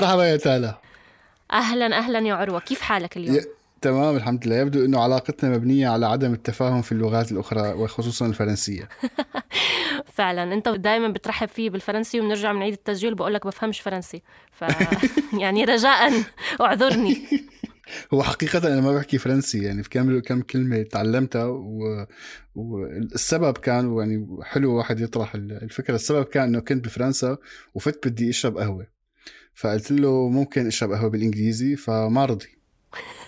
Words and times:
مرحبا 0.00 0.24
يا 0.24 0.36
تالا. 0.36 0.78
أهلا 1.52 1.98
أهلا 1.98 2.18
يا 2.18 2.34
عروة. 2.34 2.60
كيف 2.60 2.80
حالك 2.80 3.16
اليوم؟ 3.16 3.36
ي... 3.36 3.40
تمام 3.82 4.16
الحمد 4.16 4.46
لله. 4.46 4.56
يبدو 4.56 4.84
إنه 4.84 5.00
علاقتنا 5.00 5.50
مبنية 5.50 5.88
على 5.88 6.06
عدم 6.06 6.32
التفاهم 6.32 6.82
في 6.82 6.92
اللغات 6.92 7.32
الأخرى 7.32 7.72
وخصوصا 7.72 8.26
الفرنسية. 8.26 8.88
فعلا. 10.16 10.54
أنت 10.54 10.68
دائما 10.68 11.08
بترحب 11.08 11.48
فيه 11.48 11.70
بالفرنسي 11.70 12.20
وبنرجع 12.20 12.52
من 12.52 12.62
عيد 12.62 12.72
التسجيل. 12.72 13.14
بقول 13.14 13.34
لك 13.34 13.46
بفهمش 13.46 13.80
فرنسي. 13.80 14.22
ف 14.52 14.64
يعني 15.42 15.64
رجاء 15.64 16.12
اعذرني. 16.60 17.16
هو 18.14 18.22
حقيقة 18.22 18.58
أنا 18.58 18.80
ما 18.80 18.92
بحكي 18.94 19.18
فرنسي 19.18 19.62
يعني 19.62 19.82
في 19.82 19.88
كم 19.88 20.20
كم 20.20 20.42
كلمة 20.42 20.82
تعلمتها 20.82 21.44
و... 21.44 22.06
والسبب 22.54 23.58
كان 23.58 23.96
يعني 23.98 24.26
حلو 24.42 24.74
واحد 24.76 25.00
يطرح 25.00 25.34
الفكرة. 25.34 25.94
السبب 25.94 26.24
كان 26.24 26.42
إنه 26.42 26.60
كنت 26.60 26.84
بفرنسا 26.84 27.36
وفت 27.74 28.08
بدي 28.08 28.30
أشرب 28.30 28.58
قهوة. 28.58 28.99
فقلت 29.60 29.90
له 29.90 30.28
ممكن 30.28 30.66
أشرب 30.66 30.92
قهوة 30.92 31.10
بالإنجليزي 31.10 31.76
فما 31.76 32.24
رضي. 32.24 32.48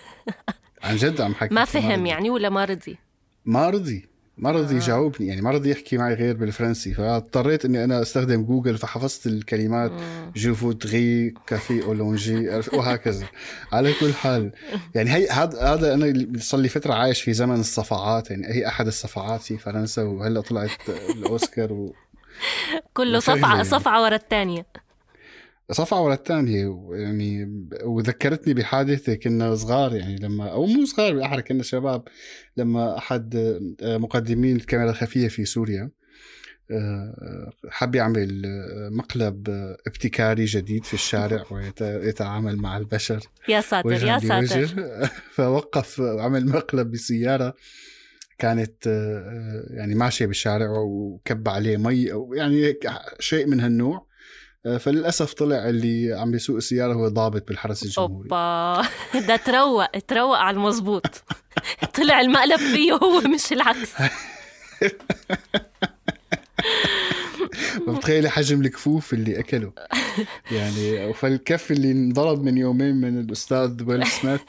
عن 0.82 0.96
جد 0.96 1.20
عم 1.20 1.34
حكي. 1.34 1.54
ما 1.54 1.64
فهم 1.64 2.06
يعني 2.06 2.30
ولا 2.30 2.48
ما 2.48 2.64
رضي؟ 2.64 2.98
ما 3.44 3.70
رضي. 3.70 4.08
ما 4.38 4.50
رضي 4.50 4.76
يجاوبني 4.76 5.28
يعني 5.28 5.40
ما 5.40 5.50
رضي 5.50 5.70
يحكي 5.70 5.96
معي 5.96 6.14
غير 6.14 6.36
بالفرنسي. 6.36 6.94
فاضطريت 6.94 7.64
إني 7.64 7.84
أنا 7.84 8.02
أستخدم 8.02 8.44
جوجل 8.44 8.78
فحفظت 8.78 9.26
الكلمات. 9.26 9.92
je 10.36 10.54
voudrais 10.54 11.34
café 11.46 11.84
allongé 11.84 12.48
وهكذا. 12.72 13.26
على 13.72 13.92
كل 14.00 14.14
حال. 14.14 14.52
يعني 14.94 15.10
هي 15.10 15.28
هذا 15.28 15.60
هذا 15.60 15.94
أنا 15.94 16.26
صار 16.38 16.60
لي 16.60 16.68
فترة 16.68 16.94
عايش 16.94 17.22
في 17.22 17.32
زمن 17.32 17.60
الصفعات. 17.60 18.30
يعني 18.30 18.46
هي 18.46 18.66
أحد 18.68 18.86
الصفعات 18.86 19.40
في 19.40 19.58
فرنسا 19.58 20.02
وهلأ 20.02 20.40
طلعت 20.40 20.70
الأوسكار 21.16 21.72
و... 21.72 21.94
كله 22.96 23.18
صفعه 23.18 23.62
صفعة 23.62 24.02
ورا 24.02 24.16
الثانية. 24.16 24.66
صفعة 25.70 26.02
ورا 26.02 26.14
الثانية 26.14 26.88
يعني 26.92 27.62
وذكرتني 27.84 28.54
بحادثة 28.54 29.14
كنا 29.14 29.54
صغار 29.54 29.94
يعني 29.94 30.16
لما 30.16 30.48
أو 30.48 30.66
مو 30.66 30.84
صغار 30.84 31.12
بالأحرى 31.12 31.42
كنا 31.42 31.62
شباب 31.62 32.02
لما 32.56 32.98
أحد 32.98 33.36
آه، 33.82 33.96
مقدمين 33.98 34.56
الكاميرا 34.56 34.90
الخفية 34.90 35.28
في 35.28 35.44
سوريا 35.44 35.90
آه، 36.70 37.52
حب 37.70 37.94
يعمل 37.94 38.42
آه، 38.46 38.88
مقلب 38.88 39.48
ابتكاري 39.86 40.44
جديد 40.44 40.84
في 40.84 40.94
الشارع 40.94 41.44
ويتعامل 41.50 42.56
مع 42.56 42.76
البشر 42.76 43.20
يا 43.48 43.60
ساتر 43.60 44.06
يا 44.06 44.18
ساتر. 44.18 44.66
فوقف 45.36 46.00
عمل 46.00 46.46
مقلب 46.46 46.90
بسيارة 46.90 47.54
كانت 48.38 48.86
يعني 49.70 49.94
ماشية 49.94 50.26
بالشارع 50.26 50.70
وكب 50.78 51.48
عليه 51.48 51.76
مي 51.76 52.12
أو 52.12 52.34
يعني 52.34 52.74
شيء 53.18 53.46
من 53.46 53.60
هالنوع. 53.60 54.11
فللأسف 54.78 55.32
طلع 55.32 55.68
اللي 55.68 56.12
عم 56.12 56.30
بيسوق 56.30 56.56
السيارة 56.56 56.92
هو 56.94 57.08
ضابط 57.08 57.48
بالحرس 57.48 57.82
الجمهوري. 57.82 58.28
أوبا. 58.32 58.82
ده 59.28 59.36
تروق 59.36 59.86
تروق 60.08 60.36
على 60.36 60.56
المزبوط 60.56 61.06
طلع 61.98 62.20
المقلب 62.20 62.56
فيه 62.58 62.92
هو 62.92 63.20
مش 63.20 63.52
العكس. 63.52 63.92
بتخيلي 67.88 68.30
حجم 68.30 68.60
الكفوف 68.60 69.12
اللي 69.12 69.38
أكله. 69.38 69.72
يعني 70.50 71.12
فالكف 71.14 71.70
اللي 71.72 71.92
انضرب 71.92 72.42
من 72.42 72.58
يومين 72.58 72.94
من 72.94 73.20
الأستاذ 73.20 73.82
ويل 73.86 74.06
سميث 74.06 74.40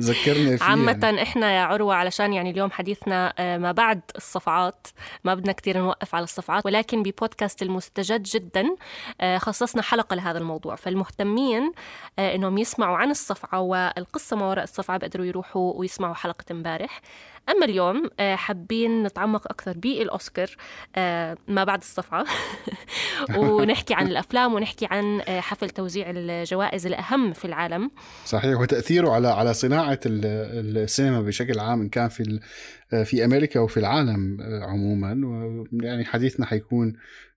ذكرني 0.00 0.58
فيه 0.58 0.64
عامة 0.64 0.98
يعني. 1.02 1.22
إحنا 1.22 1.52
يا 1.52 1.60
عروة 1.60 1.94
علشان 1.94 2.32
يعني 2.32 2.50
اليوم 2.50 2.70
حديثنا 2.70 3.34
آه، 3.38 3.58
ما 3.58 3.72
بعد 3.72 4.00
الصفعات 4.16 4.86
ما 5.24 5.34
بدنا 5.34 5.52
كتير 5.52 5.78
نوقف 5.78 6.14
على 6.14 6.24
الصفعات 6.24 6.66
ولكن 6.66 7.02
ببودكاست 7.02 7.62
المستجد 7.62 8.22
جدا 8.22 8.64
آه، 9.20 9.38
خصصنا 9.38 9.82
حلقة 9.82 10.16
لهذا 10.16 10.38
الموضوع 10.38 10.74
فالمهتمين 10.74 11.72
آه، 12.18 12.34
إنهم 12.34 12.58
يسمعوا 12.58 12.96
عن 12.96 13.10
الصفعة 13.10 13.60
والقصة 13.60 14.36
ما 14.36 14.46
وراء 14.46 14.64
الصفعة 14.64 14.98
بيقدروا 14.98 15.26
يروحوا 15.26 15.72
ويسمعوا 15.74 16.14
حلقة 16.14 16.44
امبارح 16.50 17.00
أما 17.48 17.64
اليوم 17.64 18.10
حابين 18.20 19.02
نتعمق 19.02 19.46
أكثر 19.50 19.78
بالأوسكار 19.78 20.50
ما 21.48 21.64
بعد 21.64 21.78
الصفعة. 21.78 22.24
ونحكي 23.36 23.94
عن 23.94 24.06
الأفلام 24.06 24.54
ونحكي 24.54 24.86
عن 24.90 25.22
حفل 25.22 25.70
توزيع 25.70 26.06
الجوائز 26.10 26.86
الأهم 26.86 27.32
في 27.32 27.44
العالم. 27.44 27.90
صحيح 28.24 28.60
وتأثيره 28.60 29.10
على 29.10 29.28
على 29.28 29.54
صناعة 29.54 30.00
السينما 30.06 31.20
بشكل 31.22 31.58
عام 31.60 31.80
إن 31.80 31.88
كان 31.88 32.08
في 32.08 32.40
في 33.04 33.24
أمريكا 33.24 33.60
وفي 33.60 33.76
العالم 33.76 34.38
عموما. 34.62 35.08
يعني 35.72 36.04
حديثنا 36.04 36.46
حيكون 36.46 36.92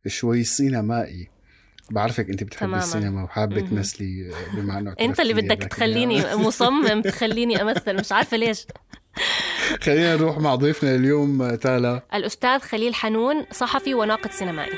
شوي 0.07 0.43
سينمائي. 0.43 1.29
بعرفك 1.91 2.29
أنت 2.29 2.43
بتحبي 2.43 2.59
تماما. 2.59 2.83
السينما 2.83 3.23
وحابة 3.23 3.61
تمثلي 3.61 4.31
بما 4.53 4.79
انه 4.79 4.95
أنت 4.99 5.19
اللي 5.19 5.33
بدك 5.33 5.63
تخليني 5.63 6.35
مصمم 6.35 7.01
تخليني 7.01 7.61
أمثل. 7.61 7.95
مش 7.95 8.11
عارفة 8.11 8.37
ليش. 8.37 8.65
خلينا 9.83 10.15
نروح 10.15 10.37
مع 10.37 10.55
ضيفنا 10.55 10.95
اليوم 10.95 11.55
تالا. 11.55 12.01
الأستاذ 12.13 12.59
خليل 12.59 12.95
حنون 12.95 13.45
صحفي 13.51 13.93
وناقد 13.93 14.31
سينمائي. 14.31 14.77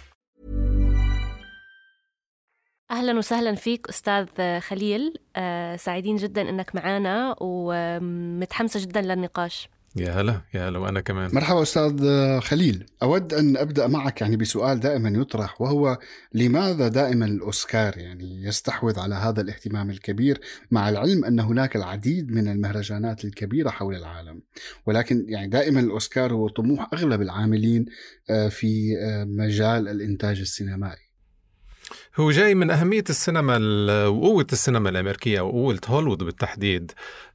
أهلا 2.91 3.17
وسهلا 3.17 3.55
فيك 3.55 3.89
أستاذ 3.89 4.59
خليل. 4.59 5.13
آه، 5.35 5.75
سعيدين 5.75 6.15
جدا 6.15 6.49
إنك 6.49 6.75
معنا 6.75 7.35
ومتحمسة 7.41 8.79
جدا 8.81 9.01
للنقاش. 9.01 9.69
يا 9.95 10.11
هلا 10.11 10.41
يا 10.53 10.69
هلا 10.69 10.79
وأنا 10.79 11.01
كمان. 11.01 11.29
مرحبا 11.33 11.61
أستاذ 11.61 11.99
خليل. 12.39 12.85
أود 13.03 13.33
أن 13.33 13.57
أبدأ 13.57 13.87
معك 13.87 14.21
يعني 14.21 14.37
بسؤال 14.37 14.79
دائما 14.79 15.09
يطرح 15.09 15.61
وهو 15.61 15.97
لماذا 16.33 16.87
دائما 16.87 17.25
الأوسكار 17.25 17.97
يعني 17.97 18.43
يستحوذ 18.43 18.99
على 18.99 19.15
هذا 19.15 19.41
الاهتمام 19.41 19.89
الكبير 19.89 20.41
مع 20.71 20.89
العلم 20.89 21.25
أن 21.25 21.39
هناك 21.39 21.75
العديد 21.75 22.31
من 22.31 22.47
المهرجانات 22.47 23.25
الكبيرة 23.25 23.69
حول 23.69 23.95
العالم؟ 23.95 24.41
ولكن 24.85 25.25
يعني 25.29 25.47
دائما 25.47 25.79
الأوسكار 25.79 26.33
هو 26.33 26.47
طموح 26.47 26.89
أغلب 26.93 27.21
العاملين 27.21 27.85
آه، 28.29 28.47
في 28.47 28.97
آه، 28.97 29.23
مجال 29.23 29.87
الإنتاج 29.87 30.39
السينمائي. 30.39 31.10
هو 32.19 32.31
جاي 32.31 32.55
من 32.55 32.71
أهمية 32.71 33.03
السينما 33.09 33.57
وقوة 34.07 34.47
السينما 34.53 34.89
الأمريكية 34.89 35.41
وقوة 35.41 35.79
هوليوود 35.87 36.23
بالتحديد. 36.23 36.91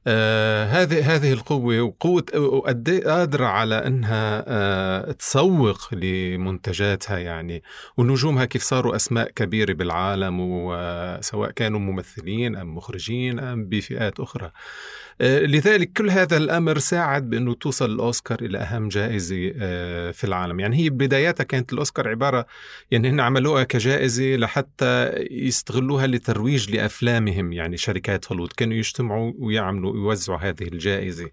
آه 0.07 0.65
هذه 0.65 1.15
هذه 1.15 1.33
القوة 1.33 1.81
وقوة 1.81 2.23
وقد 2.35 2.89
قادرة 3.05 3.45
على 3.45 3.75
أنها 3.75 4.43
آه 4.47 5.11
تسوق 5.11 5.93
لمنتجاتها 5.93 7.17
يعني 7.17 7.63
ونجومها 7.97 8.45
كيف 8.45 8.63
صاروا 8.63 8.95
أسماء 8.95 9.29
كبيرة 9.31 9.73
بالعالم 9.73 10.39
وسواء 10.39 11.51
كانوا 11.51 11.79
ممثلين 11.79 12.55
أم 12.55 12.75
مخرجين 12.75 13.39
أم 13.39 13.65
بفئات 13.69 14.19
أخرى. 14.19 14.45
آه 14.45 14.51
لذلك 15.21 15.91
كل 15.93 16.09
هذا 16.09 16.37
الأمر 16.37 16.77
ساعد 16.77 17.29
بأنه 17.29 17.53
توصل 17.53 17.91
الأوسكار 17.91 18.41
إلى 18.41 18.57
أهم 18.57 18.87
جائزة 18.87 19.51
آه 19.55 20.11
في 20.11 20.23
العالم. 20.23 20.59
يعني 20.59 20.77
هي 20.77 20.89
بداياتها 20.89 21.43
كانت 21.43 21.73
الأوسكار 21.73 22.09
عبارة 22.09 22.45
يعني 22.91 23.09
هن 23.09 23.19
عملوها 23.19 23.63
كجائزة 23.63 24.35
لحتى 24.35 25.13
يستغلوها 25.31 26.07
لترويج 26.07 26.71
لأفلامهم 26.71 27.53
يعني 27.53 27.77
شركات 27.77 28.27
هوليوود. 28.27 28.53
كانوا 28.53 28.77
يجتمعوا 28.77 29.33
ويعملوا 29.39 29.95
يوزعوا 29.95 30.39
هذه 30.39 30.63
الجائزة. 30.63 31.29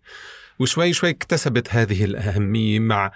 وشوي 0.58 0.92
شوي 0.92 1.10
اكتسبت 1.10 1.68
هذه 1.74 2.04
الأهمية 2.04 2.78
مع 2.78 3.12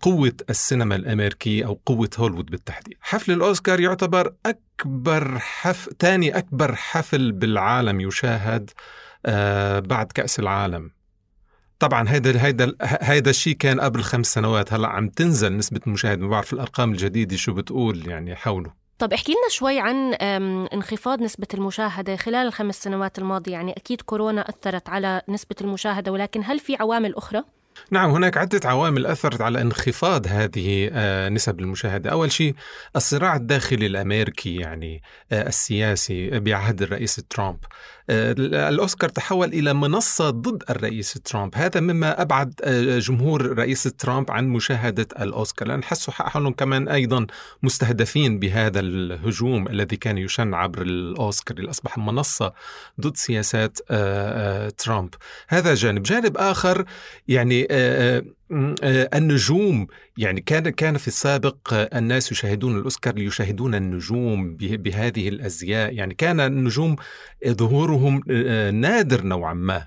قوة 0.00 0.32
السينما 0.50 0.96
الأمريكية 0.96 1.66
أو 1.66 1.80
قوة 1.86 2.10
هوليوود 2.18 2.46
بالتحديد. 2.46 2.94
حفل 3.00 3.32
الأوسكار 3.32 3.80
يعتبر 3.80 4.32
أكبر 4.46 5.38
حفل 5.38 5.92
ثاني 5.98 6.38
أكبر 6.38 6.74
حفل 6.74 7.32
بالعالم 7.32 8.00
يشاهد 8.00 8.70
بعد 9.80 10.12
كأس 10.14 10.38
العالم. 10.40 10.90
طبعا 11.78 12.10
هيدا 12.10 12.44
هيدا 12.44 12.74
هيدا 12.82 13.30
الشيء 13.30 13.54
كان 13.56 13.80
قبل 13.80 14.02
خمس 14.02 14.34
سنوات 14.34 14.72
هلأ 14.72 14.88
عم 14.88 15.08
تنزل 15.08 15.56
نسبة 15.56 15.80
المشاهد 15.86 16.18
ما 16.18 16.28
بعرف 16.28 16.52
الأرقام 16.52 16.92
الجديدة 16.92 17.36
شو 17.36 17.52
بتقول 17.52 18.08
يعني 18.08 18.36
حوله 18.36 18.80
طب 18.98 19.12
احكي 19.12 19.32
لنا 19.32 19.48
شوي 19.48 19.80
عن 19.80 20.14
انخفاض 20.72 21.22
نسبة 21.22 21.46
المشاهدة 21.54 22.16
خلال 22.16 22.46
الخمس 22.46 22.82
سنوات 22.82 23.18
الماضية. 23.18 23.52
يعني 23.52 23.72
أكيد 23.72 24.00
كورونا 24.00 24.48
أثرت 24.48 24.88
على 24.88 25.22
نسبة 25.28 25.56
المشاهدة 25.60 26.12
ولكن 26.12 26.42
هل 26.44 26.58
في 26.58 26.76
عوامل 26.76 27.14
أخرى؟ 27.14 27.42
نعم 27.90 28.10
هناك 28.10 28.36
عدة 28.36 28.60
عوامل 28.64 29.06
أثرت 29.06 29.40
على 29.40 29.60
انخفاض 29.60 30.26
هذه 30.26 30.90
نسب 31.28 31.60
المشاهدة. 31.60 32.10
أول 32.10 32.32
شيء 32.32 32.54
الصراع 32.96 33.36
الداخلي 33.36 33.86
الأمريكي 33.86 34.56
يعني 34.56 35.02
السياسي 35.32 36.40
بعهد 36.40 36.82
الرئيس 36.82 37.14
ترامب. 37.30 37.58
الأوسكار 38.10 39.10
تحول 39.10 39.48
إلى 39.48 39.74
منصة 39.74 40.30
ضد 40.30 40.62
الرئيس 40.70 41.12
ترامب. 41.12 41.54
هذا 41.54 41.80
مما 41.80 42.22
أبعد 42.22 42.54
جمهور 43.02 43.40
الرئيس 43.40 43.82
ترامب 43.82 44.30
عن 44.30 44.48
مشاهدة 44.48 45.06
الأوسكار. 45.20 45.68
لأن 45.68 45.84
حسوا 45.84 46.12
حالهم 46.14 46.52
كمان 46.52 46.88
أيضا 46.88 47.26
مستهدفين 47.62 48.38
بهذا 48.38 48.80
الهجوم 48.80 49.68
الذي 49.68 49.96
كان 49.96 50.18
يشن 50.18 50.54
عبر 50.54 50.82
الأوسكار. 50.82 51.58
اللي 51.58 51.70
أصبح 51.70 51.98
منصة 51.98 52.52
ضد 53.00 53.16
سياسات 53.16 53.78
ترامب. 54.78 55.14
هذا 55.48 55.74
جانب. 55.74 56.02
جانب 56.02 56.36
آخر 56.36 56.84
يعني 57.28 57.66
النجوم 59.14 59.86
يعني 60.20 60.40
كان 60.40 60.68
كان 60.68 60.96
في 60.96 61.08
السابق 61.08 61.56
الناس 61.72 62.32
يشاهدون 62.32 62.78
الأوسكار 62.78 63.14
ليشاهدون 63.14 63.74
النجوم 63.74 64.56
بهذه 64.56 65.28
الأزياء. 65.28 65.94
يعني 65.94 66.14
كان 66.14 66.40
النجوم 66.40 66.96
ظهورهم 67.48 68.22
نادر 68.74 69.22
نوعا 69.24 69.54
ما. 69.54 69.86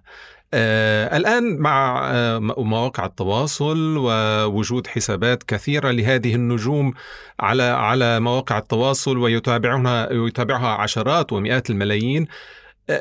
آه 0.53 1.17
الآن 1.17 1.57
مع 1.57 2.01
آه 2.11 2.39
مواقع 2.57 3.05
التواصل 3.05 3.97
ووجود 3.97 4.87
حسابات 4.87 5.43
كثيرة 5.43 5.91
لهذه 5.91 6.35
النجوم 6.35 6.93
على 7.39 7.63
على 7.63 8.19
مواقع 8.19 8.57
التواصل 8.57 9.17
ويتابعونها 9.17 10.11
يتابعها 10.11 10.67
عشرات 10.67 11.33
ومئات 11.33 11.69
الملايين. 11.69 12.27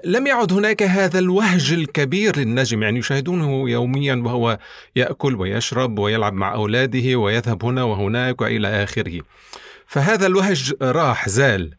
لم 0.04 0.26
يعد 0.26 0.52
هناك 0.52 0.82
هذا 0.82 1.18
الوهج 1.18 1.72
الكبير 1.72 2.38
للنجم 2.38 2.82
يعني 2.82 2.98
يشاهدونه 2.98 3.70
يوميا 3.70 4.14
وهو 4.14 4.58
يأكل 4.96 5.34
ويشرب 5.34 5.98
ويلعب 5.98 6.32
مع 6.32 6.54
أولاده 6.54 7.16
ويذهب 7.16 7.64
هنا 7.64 7.82
وهناك 7.84 8.40
وإلى 8.40 8.84
آخره. 8.84 9.20
فهذا 9.86 10.26
الوهج 10.26 10.74
راح 10.82 11.28
زال. 11.28 11.74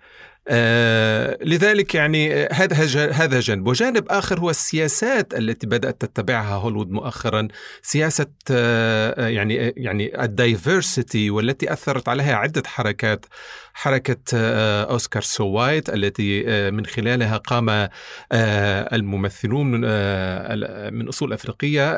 آه 0.48 1.38
لذلك 1.42 1.96
يعني 1.96 2.46
هذا 2.52 3.12
هذا 3.12 3.40
جانب. 3.40 3.68
وجانب 3.68 4.08
آخر 4.10 4.40
هو 4.40 4.50
السياسات 4.50 5.34
التي 5.34 5.68
بدأت 5.68 6.02
تتبعها 6.02 6.56
هوليوود 6.56 6.92
مؤخرا. 6.92 7.48
سياسة 7.82 8.28
آه 8.52 9.28
يعني 9.28 9.56
يعني 9.78 10.24
ال 10.24 10.34
diversity 10.34 11.30
والتي 11.30 11.74
أثرت 11.74 12.10
عليها 12.10 12.36
عدة 12.36 12.64
حركات. 12.66 13.26
حركة 13.76 14.38
Oscars 14.84 15.22
So 15.22 15.46
White 15.46 15.90
التي 15.90 16.44
من 16.72 16.86
خلالها 16.86 17.38
قام 17.38 17.90
الممثلون 18.94 19.68
من 20.94 21.08
أصول 21.08 21.34
أفريقية 21.34 21.98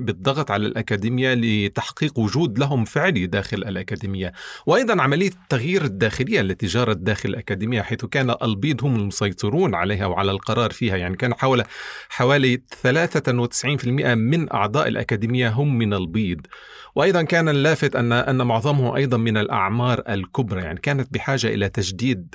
بالضغط 0.00 0.50
على 0.50 0.66
الأكاديمية 0.66 1.34
لتحقيق 1.34 2.18
وجود 2.18 2.58
لهم 2.58 2.84
فعلي 2.84 3.26
داخل 3.26 3.56
الأكاديمية. 3.56 4.32
وأيضا 4.66 5.02
عملية 5.02 5.30
التغيير 5.30 5.84
الداخلية 5.84 6.40
التي 6.40 6.66
جرت 6.66 6.96
داخل 6.96 7.28
الأكاديمية 7.28 7.82
حيث 7.82 8.04
كان 8.04 8.34
البيض 8.42 8.84
هم 8.84 8.96
المسيطرون 8.96 9.74
عليها 9.74 10.06
وعلى 10.06 10.30
القرار 10.30 10.70
فيها. 10.70 10.96
يعني 10.96 11.16
كان 11.16 11.34
حول 11.34 11.64
حوالي 12.08 12.62
93% 12.82 14.14
من 14.14 14.52
أعضاء 14.52 14.88
الأكاديمية 14.88 15.48
هم 15.48 15.78
من 15.78 15.94
البيض. 15.94 16.46
وأيضا 16.94 17.22
كان 17.22 17.48
اللافت 17.48 17.96
أن 17.96 18.12
أن 18.12 18.46
معظمهم 18.46 18.94
أيضا 18.94 19.16
من 19.16 19.36
الأعمار 19.62 20.02
الكبرى 20.08 20.62
يعني 20.62 20.80
كانت 20.80 21.14
بحاجة 21.14 21.46
إلى 21.46 21.68
تجديد 21.68 22.34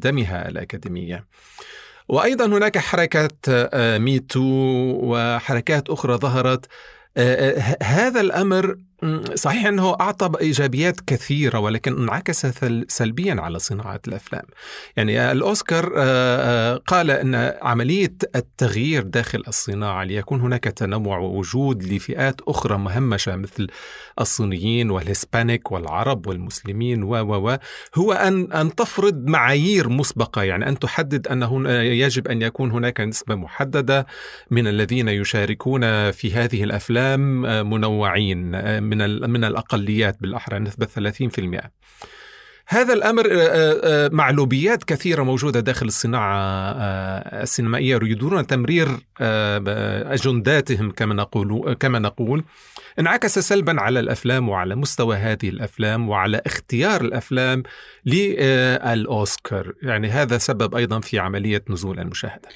دمها 0.00 0.48
الأكاديمية. 0.48 1.24
وأيضا 2.08 2.46
هناك 2.46 2.78
حركة 2.78 3.30
Me 3.98 4.16
Too 4.16 4.42
وحركات 5.02 5.90
أخرى 5.90 6.16
ظهرت. 6.16 6.66
هذا 7.82 8.20
الأمر 8.20 8.76
صحيح 9.34 9.66
أنه 9.66 9.96
أعطى 10.00 10.30
إيجابيات 10.40 11.00
كثيرة 11.06 11.58
ولكن 11.58 12.02
انعكس 12.02 12.46
سلبيا 12.88 13.34
على 13.40 13.58
صناعة 13.58 14.00
الأفلام. 14.08 14.42
يعني 14.96 15.32
الأوسكار 15.32 15.86
قال 16.78 17.10
أن 17.10 17.54
عملية 17.62 18.14
التغيير 18.36 19.02
داخل 19.02 19.42
الصناعة 19.48 20.04
ليكون 20.04 20.40
هناك 20.40 20.64
تنوع 20.64 21.18
ووجود 21.18 21.82
لفئات 21.82 22.40
أخرى 22.48 22.78
مهمشة 22.78 23.36
مثل 23.36 23.66
الصينيين 24.20 24.90
وال 24.90 25.06
Hispanic 25.06 25.72
والعرب 25.72 26.26
والمسلمين 26.26 27.02
و 27.02 27.14
و 27.16 27.56
هو 27.94 28.12
أن 28.12 28.52
أن 28.52 28.74
تفرض 28.74 29.26
معايير 29.26 29.88
مسبقة. 29.88 30.42
يعني 30.42 30.68
أن 30.68 30.78
تحدد 30.78 31.28
أنه 31.28 31.70
يجب 31.72 32.28
أن 32.28 32.42
يكون 32.42 32.70
هناك 32.70 33.00
نسبة 33.00 33.34
محددة 33.34 34.06
من 34.50 34.66
الذين 34.66 35.08
يشاركون 35.08 36.10
في 36.10 36.32
هذه 36.34 36.64
الأفلام 36.64 37.20
منوعين. 37.70 38.50
من 38.88 39.30
من 39.30 39.44
الأقليات 39.44 40.16
بالأحرى 40.20 40.58
نسبة 40.58 40.86
30% 40.86 41.70
هذا 42.70 42.94
الأمر 42.94 43.26
آه، 43.32 43.80
آه، 43.84 44.10
مع 44.12 44.30
لوبيات 44.30 44.84
كثيرة 44.84 45.22
موجودة 45.22 45.60
داخل 45.60 45.86
الصناعة 45.86 46.72
السينمائية 47.42 47.94
يريدون 47.94 48.46
تمرير 48.46 48.88
أجنداتهم 49.20 50.90
كما 50.90 51.14
نقول 51.14 51.74
كما 51.74 51.98
نقول. 51.98 52.44
انعكس 52.98 53.38
سلبا 53.38 53.80
على 53.80 54.00
الأفلام 54.00 54.48
وعلى 54.48 54.74
مستوى 54.74 55.16
هذه 55.16 55.48
الأفلام 55.48 56.08
وعلى 56.08 56.42
اختيار 56.46 57.00
الأفلام 57.00 57.62
للاوسكار، 58.06 59.72
يعني 59.82 60.08
هذا 60.08 60.38
سبب 60.38 60.74
أيضا 60.74 61.00
في 61.00 61.18
عملية 61.18 61.64
نزول 61.70 62.00
المشاهدة. 62.00 62.48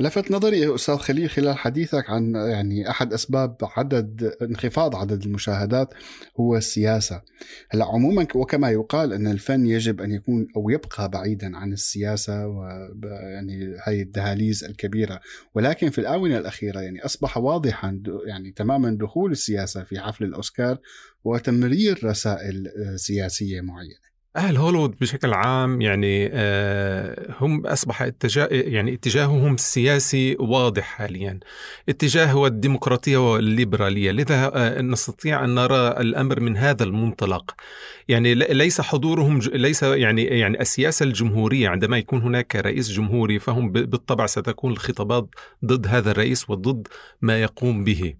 لفت 0.00 0.30
نظري 0.30 0.74
أستاذ 0.74 0.96
خليل 0.96 1.30
خلال 1.30 1.58
حديثك 1.58 2.10
عن 2.10 2.34
يعني 2.34 2.90
أحد 2.90 3.12
أسباب 3.12 3.56
عدد 3.62 4.36
انخفاض 4.42 4.96
عدد 4.96 5.24
المشاهدات 5.24 5.94
هو 6.40 6.56
السياسة. 6.56 7.22
هلا 7.70 7.84
عموما 7.84 8.26
وكما 8.34 8.70
يقال 8.70 9.12
أن 9.12 9.26
الفن 9.26 9.66
يجب 9.66 10.00
أن 10.00 10.12
يكون 10.12 10.46
أو 10.56 10.70
يبقى 10.70 11.08
بعيدا 11.08 11.56
عن 11.56 11.72
السياسة 11.72 12.46
و 12.48 12.64
يعني 13.32 13.76
هاي 13.86 14.02
الدهاليز 14.02 14.64
الكبيرة، 14.64 15.20
ولكن 15.54 15.90
في 15.90 15.98
الآونة 16.00 16.38
الأخيرة 16.38 16.80
يعني 16.80 17.04
أصبح 17.04 17.36
واضحا 17.36 18.02
يعني 18.26 18.52
تماما 18.52 18.98
دخول 19.00 19.30
السياسة 19.30 19.84
في 19.84 20.00
حفل 20.00 20.24
الأوسكار 20.24 20.78
وتمرير 21.24 22.00
رسائل 22.04 22.72
سياسية 22.96 23.60
معينة. 23.60 24.09
أهل 24.36 24.56
هوليوود 24.56 24.96
بشكل 25.00 25.32
عام 25.34 25.80
يعني 25.80 26.30
آه، 26.32 27.34
هم 27.40 27.66
أصبح 27.66 28.02
اتجاه 28.02 28.48
يعني 28.50 28.94
اتجاههم 28.94 29.54
السياسي 29.54 30.36
واضح 30.40 30.82
حاليا. 30.82 31.40
اتجاه 31.88 32.26
هو 32.32 32.46
الديمقراطية 32.46 33.32
والليبرالية. 33.32 34.10
لذا 34.10 34.50
آه، 34.54 34.80
نستطيع 34.80 35.44
أن 35.44 35.54
نرى 35.54 35.88
الأمر 35.88 36.40
من 36.40 36.56
هذا 36.56 36.84
المنطلق. 36.84 37.54
يعني 38.08 38.34
ليس 38.34 38.80
حضورهم 38.80 39.38
ليس 39.38 39.82
يعني 39.82 40.24
يعني 40.24 40.60
السياسة 40.60 41.04
الجمهورية 41.04 41.68
عندما 41.68 41.98
يكون 41.98 42.22
هناك 42.22 42.56
رئيس 42.56 42.90
جمهوري 42.90 43.38
فهم 43.38 43.72
بالطبع 43.72 44.26
ستكون 44.26 44.72
الخطابات 44.72 45.28
ضد 45.64 45.86
هذا 45.86 46.10
الرئيس 46.10 46.50
وضد 46.50 46.88
ما 47.22 47.42
يقوم 47.42 47.84
به. 47.84 48.14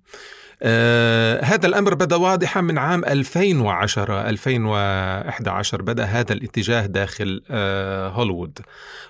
آه 0.63 1.45
هذا 1.45 1.67
الأمر 1.67 1.95
بدأ 1.95 2.17
واضحا 2.17 2.61
من 2.61 2.79
عام 2.79 3.05
2010 3.05 4.29
2011 4.29 5.83
بدأ 5.83 6.05
هذا 6.05 6.33
الاتجاه 6.33 6.87
داخل 6.87 7.43
آه 7.51 8.09
هوليوود. 8.09 8.59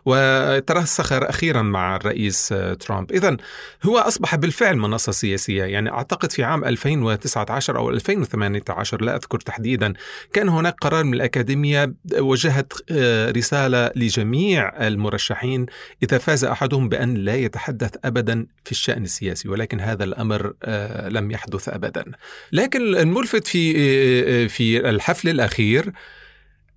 وترسخ 0.04 1.12
أخيرا 1.12 1.62
مع 1.62 1.96
الرئيس 1.96 2.52
آه 2.52 2.74
ترامب. 2.74 3.12
إذا 3.12 3.36
هو 3.82 3.98
أصبح 3.98 4.34
بالفعل 4.36 4.76
منصة 4.76 5.12
سياسية. 5.12 5.64
يعني 5.64 5.90
أعتقد 5.90 6.32
في 6.32 6.44
عام 6.44 6.64
2019 6.64 7.78
أو 7.78 7.90
2018 7.90 9.02
لا 9.02 9.16
أذكر 9.16 9.40
تحديدا 9.40 9.92
كان 10.32 10.48
هناك 10.48 10.74
قرار 10.80 11.04
من 11.04 11.14
الأكاديمية 11.14 11.94
وجهت 12.18 12.72
آه 12.90 13.30
رسالة 13.30 13.90
لجميع 13.96 14.86
المرشحين 14.86 15.66
إذا 16.02 16.18
فاز 16.18 16.44
أحدهم 16.44 16.88
بأن 16.88 17.14
لا 17.14 17.34
يتحدث 17.34 17.90
أبدا 18.04 18.46
في 18.64 18.72
الشأن 18.72 19.02
السياسي 19.02 19.48
ولكن 19.48 19.80
هذا 19.80 20.04
الأمر 20.04 20.52
آه 20.64 21.08
لم 21.08 21.30
يحدث. 21.30 21.39
يحدث 21.40 21.68
ابدا 21.68 22.04
لكن 22.52 22.96
الملفت 22.96 23.46
في 23.46 24.48
في 24.48 24.88
الحفل 24.88 25.28
الأخير 25.28 25.92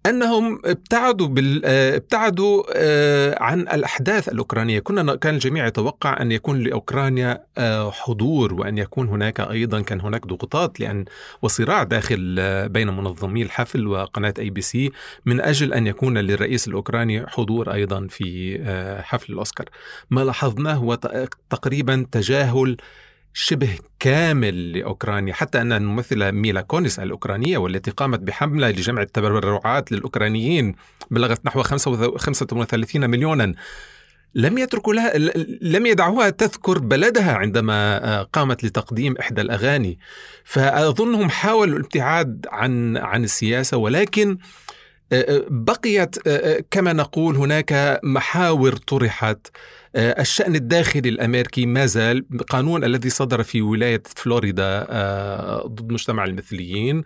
أنهم 0.05 0.61
ابتعدوا 0.65 1.27
بال 1.27 1.65
ابتعدوا 1.65 2.63
آه، 2.75 3.43
عن 3.43 3.59
الأحداث 3.59 4.29
الأوكرانية، 4.29 4.79
كنا 4.79 5.15
كان 5.15 5.33
الجميع 5.35 5.67
يتوقع 5.67 6.21
أن 6.21 6.31
يكون 6.31 6.59
لأوكرانيا 6.59 7.43
آه، 7.57 7.91
حضور 7.91 8.53
وأن 8.53 8.77
يكون 8.77 9.07
هناك 9.07 9.39
أيضا 9.39 9.81
كان 9.81 10.01
هناك 10.01 10.27
ضغوطات 10.27 10.79
لأن 10.79 11.05
وصراع 11.41 11.83
داخل 11.83 12.35
آه، 12.39 12.67
بين 12.67 12.87
منظمي 12.87 13.41
الحفل 13.41 13.87
وقناة 13.87 14.33
ABC 14.39 14.91
من 15.25 15.41
أجل 15.41 15.73
أن 15.73 15.87
يكون 15.87 16.17
للرئيس 16.17 16.67
الأوكراني 16.67 17.27
حضور 17.27 17.73
أيضا 17.73 18.07
في 18.09 18.53
حفل 19.03 19.33
الأوسكار. 19.33 19.69
ما 20.09 20.21
لاحظناه 20.21 20.73
هو 20.73 20.95
تقريبا 21.49 22.05
تجاهل 22.11 22.77
شبه 23.33 23.77
كامل 23.99 24.71
لأوكرانيا 24.71 25.33
حتى 25.33 25.61
أن 25.61 25.71
الممثلة 25.71 26.31
ميلا 26.31 26.61
كونيس 26.61 26.99
الأوكرانية 26.99 27.57
والتي 27.57 27.91
قامت 27.91 28.19
بحملة 28.19 28.69
لجمع 28.69 29.01
التبرعات 29.01 29.91
للأوكرانيين 29.91 30.75
بلغت 31.11 31.45
نحو 31.45 31.63
35 31.63 33.09
مليونا. 33.09 33.53
لم 34.35 34.57
يتركوا 34.57 34.93
لها 34.93 35.17
لم 35.61 35.85
يدعوها 35.85 36.29
تذكر 36.29 36.79
بلدها 36.79 37.33
عندما 37.33 38.05
آه، 38.05 38.23
قامت 38.23 38.63
لتقديم 38.63 39.17
إحدى 39.17 39.41
الأغاني. 39.41 39.99
فأظنهم 40.43 41.29
حاولوا 41.29 41.77
الابتعاد 41.77 42.45
عن 42.51 42.97
عن 42.97 43.23
السياسة 43.23 43.77
ولكن 43.77 44.37
آه، 45.11 45.37
آه، 45.37 45.45
بقيت 45.49 46.27
كما 46.71 46.93
نقول 46.93 47.35
هناك 47.35 47.99
محاور 48.03 48.75
طرحت. 48.75 49.47
الشأن 49.95 50.55
الداخلي 50.55 51.09
الأمريكي 51.09 51.65
ما 51.65 51.85
زال 51.85 52.25
قانون 52.49 52.83
الذي 52.83 53.09
صدر 53.09 53.43
في 53.43 53.61
ولاية 53.61 54.03
فلوريدا 54.15 54.85
آه، 54.89 55.67
ضد 55.67 55.91
مجتمع 55.91 56.23
المثليين. 56.23 57.03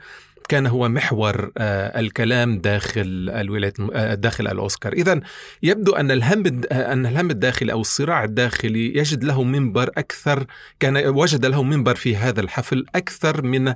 كان 0.50 0.68
هو 0.68 0.90
محور 0.90 1.52
آه، 1.58 2.00
الكلام 2.00 2.60
داخل 2.60 3.30
الولايات 3.30 3.82
داخل 4.20 4.48
الأوسكار، 4.48 4.94
اذا 4.94 5.22
يبدو 5.64 5.96
أن 5.96 6.12
الهم 6.12 6.62
أن 6.72 7.06
الهم 7.06 7.30
الداخلي 7.30 7.72
أو 7.72 7.82
الصراع 7.82 8.24
الداخلي 8.24 8.98
يجد 8.98 9.24
له 9.24 9.44
منبر 9.44 9.92
أكثر 9.98 10.46
كان 10.80 11.08
وجد 11.08 11.46
له 11.46 11.64
منبر 11.64 11.96
في 11.96 12.16
هذا 12.16 12.42
الحفل 12.42 12.86
أكثر 12.96 13.42
من 13.42 13.74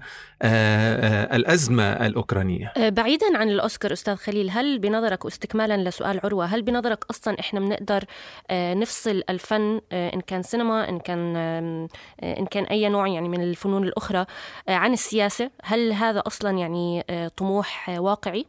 الأزمة 1.31 1.83
الأوكرانية. 1.83 2.73
بعيدا 2.77 3.37
عن 3.37 3.49
الأوسكار 3.49 3.93
أستاذ 3.93 4.15
خليل، 4.15 4.49
هل 4.49 4.79
بنظرك 4.79 5.25
واستكمالا 5.25 5.89
لسؤال 5.89 6.19
عروة، 6.23 6.45
هل 6.45 6.61
بنظرك 6.61 7.05
أصلا 7.09 7.39
إحنا 7.39 7.59
بنقدر 7.59 8.03
نفصل 8.51 9.23
الفن 9.29 9.81
آه، 9.91 10.13
إن 10.13 10.21
كان 10.21 10.43
سينما 10.43 10.89
إن 10.89 10.99
كان 10.99 11.35
آه، 11.35 11.87
إن 12.23 12.45
كان 12.45 12.63
أي 12.63 12.89
نوع 12.89 13.07
يعني 13.07 13.29
من 13.29 13.41
الفنون 13.41 13.83
الأخرى 13.83 14.25
آه، 14.69 14.71
عن 14.71 14.93
السياسة 14.93 15.51
هل 15.63 15.93
هذا 15.93 16.23
أصلا 16.27 16.59
يعني 16.61 17.03
طموح 17.37 17.89
واقعي؟ 17.89 18.45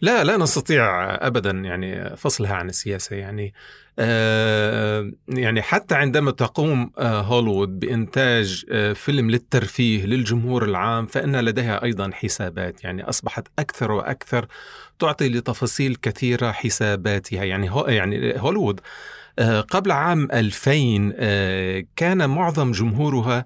لا 0.00 0.24
لا 0.24 0.36
نستطيع 0.36 1.14
ابدا 1.14 1.50
يعني 1.50 2.16
فصلها 2.16 2.54
عن 2.54 2.68
السياسة 2.68 3.16
يعني 3.16 3.54
آه 3.98 5.10
يعني 5.28 5.62
حتى 5.62 5.94
عندما 5.94 6.30
تقوم 6.30 6.90
آه 6.98 7.20
هوليوود 7.20 7.80
بإنتاج 7.80 8.64
آه 8.70 8.92
فيلم 8.92 9.30
للترفيه 9.30 10.06
للجمهور 10.06 10.64
العام 10.64 11.06
فإن 11.06 11.36
لديها 11.36 11.82
أيضا 11.82 12.10
حسابات 12.12 12.84
يعني 12.84 13.08
أصبحت 13.08 13.48
أكثر 13.58 13.92
وأكثر 13.92 14.46
تعطي 14.98 15.28
لتفاصيل 15.28 15.96
كثيرة 16.02 16.52
حساباتها 16.52 17.44
يعني 17.44 17.70
هو 17.70 17.86
يعني 17.86 18.40
هوليوود 18.40 18.80
آه، 19.38 19.60
قبل 19.60 19.90
عام 19.90 20.28
2000 20.32 21.12
آه، 21.16 21.84
كان 21.96 22.30
معظم 22.30 22.72
جمهورها 22.72 23.44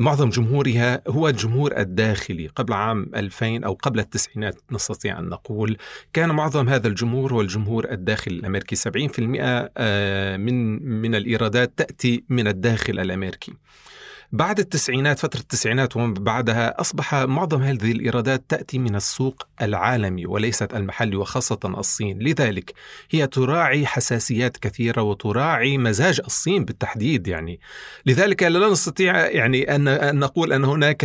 معظم 0.00 0.28
جمهورها 0.28 1.02
هو 1.08 1.28
الجمهور 1.28 1.78
الداخلي 1.78 2.46
قبل 2.46 2.72
عام 2.72 3.10
2000 3.14 3.64
أو 3.64 3.72
قبل 3.72 4.00
التسعينات 4.00 4.60
نستطيع 4.72 5.18
أن 5.18 5.28
نقول. 5.28 5.76
كان 6.12 6.30
معظم 6.30 6.68
هذا 6.68 6.88
الجمهور 6.88 7.32
هو 7.32 7.40
الجمهور 7.40 7.90
الداخلي 7.90 8.34
الأمريكي. 8.34 8.76
70% 8.76 9.70
آه، 9.76 10.36
من 10.36 10.82
من 11.00 11.14
الإيرادات 11.14 11.72
تأتي 11.76 12.24
من 12.28 12.48
الداخل 12.48 13.00
الأمريكي. 13.00 13.52
بعد 14.32 14.58
التسعينات 14.58 15.18
فترة 15.18 15.40
التسعينات 15.40 15.96
وما 15.96 16.14
بعدها 16.14 16.80
أصبح 16.80 17.14
معظم 17.14 17.62
هذه 17.62 17.92
الإيرادات 17.92 18.44
تأتي 18.48 18.78
من 18.78 18.96
السوق 18.96 19.42
العالمي 19.62 20.26
وليست 20.26 20.74
المحلي 20.74 21.16
وخاصة 21.16 21.58
الصين. 21.64 22.18
لذلك 22.18 22.72
هي 23.10 23.26
تراعي 23.26 23.86
حساسيات 23.86 24.56
كثيرة 24.56 25.02
وتراعي 25.02 25.78
مزاج 25.78 26.20
الصين 26.26 26.64
بالتحديد 26.64 27.28
يعني. 27.28 27.60
لذلك 28.06 28.42
لا 28.42 28.68
نستطيع 28.68 29.26
يعني 29.26 29.74
أن 29.76 30.18
نقول 30.18 30.52
أن 30.52 30.64
هناك 30.64 31.04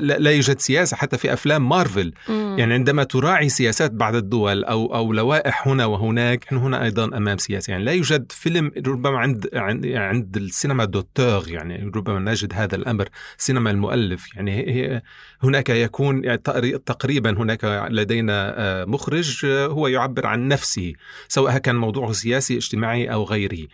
لا 0.00 0.30
يوجد 0.30 0.58
سياسة 0.58 0.96
حتى 0.96 1.18
في 1.18 1.32
أفلام 1.32 1.68
مارفل. 1.68 2.12
يعني 2.28 2.74
عندما 2.74 3.04
تراعي 3.04 3.48
سياسات 3.48 3.90
بعض 3.90 4.14
الدول 4.14 4.64
أو 4.64 4.94
أو 4.94 5.12
لوائح 5.12 5.68
هنا 5.68 5.86
وهناك 5.86 6.44
نحن 6.44 6.56
هنا 6.56 6.84
أيضا 6.84 7.04
أمام 7.04 7.38
سياسة. 7.38 7.70
يعني 7.70 7.84
لا 7.84 7.92
يوجد 7.92 8.32
فيلم 8.32 8.72
ربما 8.86 9.18
عند 9.18 9.48
عند, 9.54 9.86
عند 9.86 10.36
السينما 10.36 10.84
دوتور 10.84 11.48
يعني 11.48 11.92
ربما 11.94 12.18
نجد 12.18 12.52
هذا 12.64 12.76
الأمر. 12.76 13.08
سينما 13.36 13.70
المؤلف 13.70 14.36
يعني 14.36 15.02
هناك 15.42 15.68
يكون 15.68 16.42
تقريبا 16.84 17.30
هناك 17.30 17.64
لدينا 17.90 18.54
آه، 18.56 18.84
مخرج 18.84 19.40
آه، 19.44 19.66
هو 19.66 19.88
يعبر 19.88 20.26
عن 20.26 20.48
نفسه 20.48 20.92
سواء 21.28 21.58
كان 21.58 21.76
موضوعه 21.76 22.12
سياسي 22.12 22.56
اجتماعي 22.56 23.12
أو 23.12 23.24
غيره. 23.24 23.66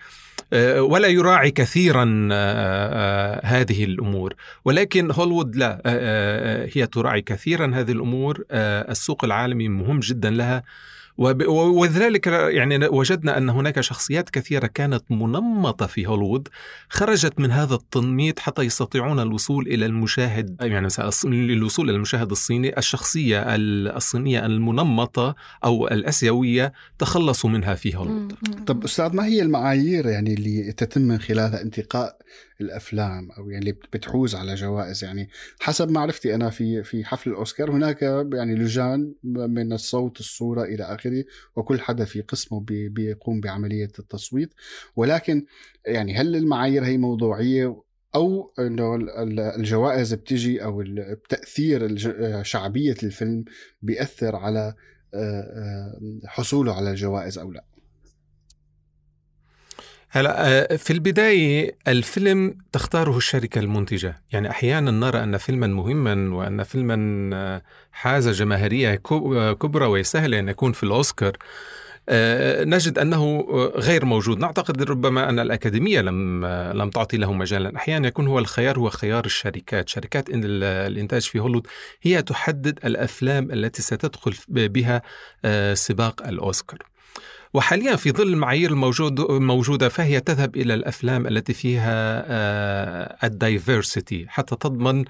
آه، 0.52 0.82
ولا 0.82 1.08
يراعي 1.08 1.50
كثيرا 1.50 2.04
هذه 3.44 3.84
الأمور. 3.84 4.34
ولكن 4.64 5.10
هوليوود 5.10 5.56
لا 5.56 5.82
هي 6.74 6.86
تراعي 6.86 7.22
كثيرا 7.22 7.74
هذه 7.74 7.92
الأمور. 7.92 8.44
السوق 8.50 9.24
العالمي 9.24 9.68
مهم 9.68 10.00
جدا 10.00 10.30
لها. 10.30 10.62
وب- 11.18 11.46
ولذلك 11.48 12.26
يعني 12.26 12.86
وجدنا 12.88 13.38
أن 13.38 13.50
هناك 13.50 13.80
شخصيات 13.80 14.30
كثيرة 14.30 14.66
كانت 14.66 15.04
منمطة 15.10 15.86
في 15.86 16.06
هوليوود 16.06 16.48
خرجت 16.88 17.40
من 17.40 17.50
هذا 17.50 17.74
التنميط 17.74 18.38
حتى 18.38 18.62
يستطيعون 18.62 19.20
الوصول 19.20 19.66
إلى 19.66 19.86
المشاهد 19.86 20.56
يعني 20.60 20.84
مثلا 20.86 21.10
الص- 21.10 21.24
للوصول 21.26 21.88
إلى 21.90 21.96
المشاهد 21.96 22.30
الصيني 22.30 22.78
الشخصية 22.78 23.54
ال- 23.54 23.88
الصينية 23.88 24.46
المنمطة 24.46 25.34
أو 25.64 25.88
الأسيوية 25.88 26.72
تخلصوا 26.98 27.50
منها 27.50 27.74
في 27.74 27.96
هوليوود. 27.96 28.32
طب 28.66 28.84
أستاذ 28.84 29.16
ما 29.16 29.26
هي 29.26 29.42
المعايير 29.42 30.06
يعني 30.06 30.34
اللي 30.34 30.72
تتم 30.72 31.00
من 31.02 31.18
خلالها 31.18 31.62
انتقاء 31.62 32.16
الأفلام 32.60 33.30
أو 33.32 33.50
يعني 33.50 33.72
بتحوز 33.72 34.34
على 34.34 34.54
جوائز. 34.54 35.04
يعني 35.04 35.28
حسب 35.60 35.90
معرفتي 35.90 36.34
أنا 36.34 36.50
في 36.50 36.82
في 36.82 37.04
حفل 37.04 37.30
الأوسكار 37.30 37.70
هناك 37.70 38.02
يعني 38.34 38.54
لجان 38.54 39.14
من 39.24 39.72
الصوت 39.72 40.20
الصورة 40.20 40.62
إلى 40.64 40.84
آخره 40.84 41.24
وكل 41.56 41.80
حدا 41.80 42.04
في 42.04 42.20
قسمه 42.20 42.60
بي- 42.60 42.88
بيقوم 42.88 43.40
بعملية 43.40 43.92
التصويت. 43.98 44.54
ولكن 44.96 45.46
يعني 45.86 46.14
هل 46.14 46.36
المعايير 46.36 46.84
هي 46.84 46.96
موضوعية 46.98 47.82
أو 48.14 48.52
إنه 48.58 48.94
ال- 48.94 49.10
ال- 49.10 49.40
الجوائز 49.40 50.14
بتجي 50.14 50.64
أو 50.64 50.80
ال- 50.80 51.22
تأثير 51.28 51.84
الج- 51.86 52.42
شعبية 52.42 52.96
الفيلم 53.02 53.44
بيأثر 53.82 54.36
على 54.36 54.74
آه، 55.14 55.40
آه، 55.40 56.00
حصوله 56.26 56.74
على 56.76 56.90
الجوائز 56.90 57.38
أو 57.38 57.52
لا؟ 57.52 57.64
هلا 60.16 60.34
آه، 60.72 60.76
في 60.76 60.92
البداية 60.92 61.76
الفيلم 61.88 62.58
تختاره 62.72 63.16
الشركة 63.16 63.58
المنتجة. 63.58 64.22
يعني 64.32 64.50
أحيانا 64.50 64.90
نرى 64.90 65.22
أن 65.22 65.36
فيلما 65.36 65.66
مهما 65.66 66.34
وأن 66.36 66.62
فيلما 66.62 66.96
آه، 67.36 67.62
حاز 67.92 68.28
جماهيرية 68.28 69.02
آه، 69.12 69.52
كبرى 69.52 69.86
ويستاهل 69.86 70.34
أن 70.34 70.48
يكون 70.48 70.72
في 70.72 70.82
الأوسكار 70.82 71.32
نجد 72.64 72.98
آه، 72.98 73.72
غير 73.76 74.04
موجود. 74.04 74.38
نعتقد 74.38 74.82
ربما 74.82 75.28
أن 75.28 75.38
الأكاديمية 75.38 76.00
لم 76.00 76.46
لم 76.74 76.90
تعطي 76.90 77.16
له 77.16 77.32
مجالا. 77.32 77.76
أحيانا 77.76 78.08
يكون 78.08 78.26
هو 78.26 78.38
الخيار 78.38 78.78
هو 78.78 78.90
خيار 78.90 79.24
الشركات. 79.24 79.88
شركات 79.88 80.28
إن- 80.30 80.34
ال- 80.34 80.64
الإنتاج 80.92 81.22
في 81.22 81.38
هوليوود 81.38 81.66
هي 82.02 82.22
تحدد 82.22 82.78
الأفلام 82.84 83.52
التي 83.52 83.82
ستدخل 83.82 84.34
بها 84.48 85.02
سباق 85.74 86.26
الأوسكار. 86.26 86.78
وحاليا 87.54 87.96
في 87.96 88.12
ظل 88.12 88.28
المعايير 88.28 88.70
الموجود 88.70 89.20
موجودة 89.30 89.88
فهي 89.88 90.20
تذهب 90.20 90.56
إلى 90.56 90.74
الأفلام 90.74 91.26
التي 91.26 91.52
فيها 91.52 92.24
الدايفرسيتي 93.26 94.26
حتى 94.28 94.56
تضمن 94.56 95.00
آه، 95.00 95.04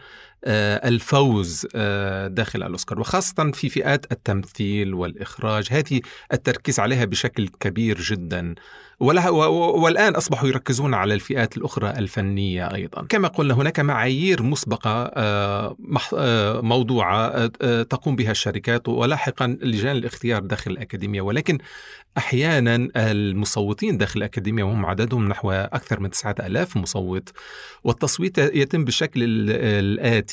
الفوز 0.47 1.67
آه، 1.75 2.27
داخل 2.29 2.63
الأوسكار 2.63 3.01
وخاصة 3.01 3.51
في 3.55 3.69
فئات 3.69 4.13
التمثيل 4.13 4.95
والإخراج. 4.95 5.67
هذه 5.71 6.01
التركيز 6.33 6.81
عليها 6.81 7.05
بشكل 7.05 7.49
كبير 7.61 8.01
جدا. 8.01 8.55
ولها 9.01 9.29
والآن 9.29 10.15
أصبحوا 10.15 10.49
يركزون 10.49 10.95
على 10.95 11.15
الفئات 11.15 11.57
الأخرى 11.57 11.91
الفنية 11.91 12.75
أيضا. 12.75 13.07
كما 13.09 13.29
قلنا 13.29 13.55
هناك 13.55 13.81
معايير 13.81 14.43
مسبقة 14.43 14.91
آه، 15.17 15.77
آه، 16.17 16.61
موضوعة 16.61 17.27
آه، 17.27 17.51
آه، 17.63 17.83
تقوم 17.83 18.17
بها 18.17 18.31
الشركات 18.31 18.89
ولاحقا 18.89 19.47
لجان 19.63 19.97
الاختيار 19.97 20.43
داخل 20.43 20.71
الأكاديمية. 20.71 21.21
ولكن 21.21 21.59
أحيانا 22.19 22.89
المصوتين 22.97 23.99
داخل 23.99 24.19
الأكاديمية 24.19 24.65
وهم 24.65 24.87
عددهم 24.87 25.29
نحو 25.29 25.51
أكثر 25.53 26.01
من 26.01 26.11
9000 26.11 26.77
مصوت. 26.77 27.29
والتصويت 27.85 28.39
يتم 28.39 28.85
بالشكل 28.85 29.23
ال- 29.23 29.51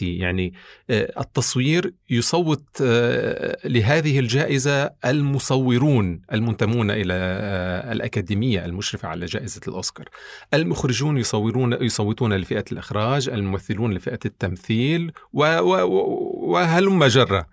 الآتي 0.02 0.18
يعني 0.18 0.54
آه، 0.90 1.22
التصوير 1.22 1.94
يصوت 2.10 2.64
آه، 2.82 3.58
لهذه 3.66 4.20
الجائزة 4.20 4.92
المصورون 5.06 6.22
المنتمون 6.34 6.92
إلى 6.92 7.14
آه، 7.14 7.92
الأكاديمية 7.92 8.66
المشرفة 8.66 9.08
على 9.08 9.26
جائزة 9.26 9.62
الأوسكار. 9.68 10.10
المخرجون 10.54 11.18
يصورون 11.18 11.74
يصوتون 11.82 12.34
لفئة 12.34 12.66
الإخراج 12.72 13.30
الممثلون 13.30 13.94
لفئة 13.94 14.20
التمثيل 14.26 15.12
وهلم 15.34 17.06
جرة. 17.06 17.48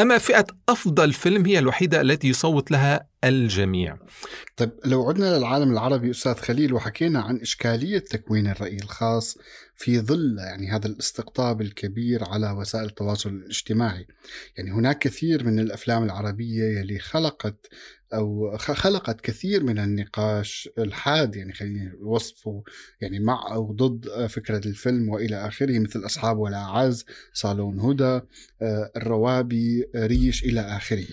أما 0.00 0.18
فئة 0.18 0.46
أفضل 0.68 1.12
فيلم 1.12 1.46
هي 1.46 1.58
الوحيدة 1.58 2.00
التي 2.00 2.28
يصوت 2.28 2.70
لها 2.70 3.09
الجميع. 3.24 3.98
طيب 4.56 4.70
لو 4.84 5.08
عدنا 5.08 5.38
للعالم 5.38 5.72
العربي 5.72 6.10
أستاذ 6.10 6.34
خليل 6.34 6.72
وحكينا 6.72 7.20
عن 7.20 7.40
إشكالية 7.40 7.98
تكوين 7.98 8.46
الرأي 8.46 8.76
الخاص 8.76 9.38
في 9.76 10.00
ظل 10.00 10.36
يعني 10.38 10.70
هذا 10.70 10.86
الاستقطاب 10.86 11.60
الكبير 11.60 12.24
على 12.24 12.50
وسائل 12.50 12.84
التواصل 12.84 13.30
الاجتماعي. 13.30 14.06
يعني 14.56 14.70
هناك 14.70 14.98
كثير 14.98 15.44
من 15.44 15.58
الأفلام 15.58 16.04
العربية 16.04 16.78
يلي 16.78 16.98
خلقت 16.98 17.66
أو 18.14 18.56
خلقت 18.58 19.20
كثير 19.20 19.64
من 19.64 19.78
النقاش 19.78 20.68
الحاد 20.78 21.36
يعني 21.36 21.52
خلينا 21.52 21.92
وصفه 22.02 22.62
يعني 23.00 23.18
مع 23.18 23.52
أو 23.52 23.72
ضد 23.72 24.26
فكرة 24.26 24.66
الفيلم 24.66 25.08
وإلى 25.08 25.46
آخره 25.48 25.78
مثل 25.78 26.04
أصحاب 26.06 26.38
والأعز، 26.38 27.04
صالون 27.32 27.80
هدى 27.80 28.20
آه، 28.62 28.90
الروابي، 28.96 29.86
ريش 29.96 30.44
إلى 30.44 30.60
آخره 30.60 31.06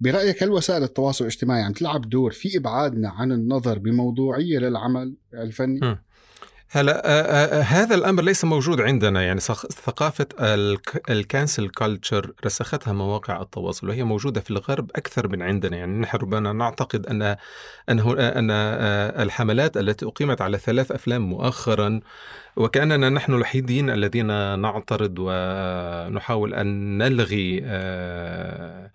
برأيك 0.00 0.42
هل 0.42 0.50
وسائل 0.50 0.82
التواصل 0.82 1.24
الاجتماعي 1.24 1.62
عم 1.62 1.72
تلعب 1.72 2.08
دور 2.08 2.30
في 2.32 2.58
إبعادنا 2.58 3.08
عن 3.08 3.32
النظر 3.32 3.78
بموضوعية 3.78 4.58
للعمل 4.58 5.16
الفني 5.34 5.80
م. 5.80 5.98
هلا 6.74 7.02
آه، 7.06 7.22
آه، 7.60 7.62
هذا 7.62 7.94
الأمر 7.94 8.22
ليس 8.22 8.44
موجود 8.44 8.80
عندنا. 8.80 9.22
يعني 9.22 9.40
ثق- 9.40 9.72
ثقافة 9.72 10.26
ال 11.10 11.18
cancel 11.18 11.68
culture 11.68 12.32
رسختها 12.46 12.92
مواقع 12.92 13.42
التواصل 13.42 13.88
وهي 13.88 14.04
موجودة 14.04 14.40
في 14.40 14.50
الغرب 14.50 14.90
أكثر 14.96 15.28
من 15.28 15.42
عندنا. 15.42 15.76
يعني 15.76 16.00
نحن 16.00 16.16
ربما 16.16 16.52
نعتقد 16.52 17.06
أن 17.06 17.22
أن 17.22 18.00
أن 18.18 18.48
آه، 18.50 19.22
الحملات 19.22 19.76
التي 19.76 20.06
أقيمت 20.06 20.40
على 20.40 20.58
ثلاث 20.58 20.92
أفلام 20.92 21.22
مؤخرا 21.22 22.00
وكأننا 22.56 23.08
نحن 23.08 23.34
الوحيدين 23.34 23.90
الذين 23.90 24.58
نعترض 24.58 25.14
ونحاول 25.18 26.54
أن 26.54 26.98
نلغي 26.98 27.60
آه، 27.64 27.66
آه، 28.86 28.90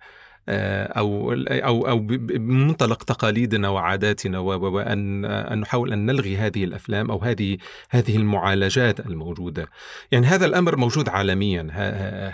أو 0.48 1.32
أو 1.48 1.88
أو 1.88 1.98
ب- 1.98 2.26
بمنطلق 2.26 3.02
تقاليدنا 3.02 3.68
وعاداتنا 3.68 4.38
وان 4.38 5.24
أن 5.24 5.60
نحاول 5.60 5.92
أن 5.92 6.06
نلغي 6.06 6.36
هذه 6.36 6.64
الأفلام 6.64 7.10
أو 7.10 7.18
هذه 7.18 7.58
هذه 7.90 8.16
المعالجات 8.16 9.00
الموجودة. 9.00 9.66
يعني 10.12 10.26
هذا 10.26 10.46
الأمر 10.46 10.76
موجود 10.76 11.08
عالميا 11.08 11.68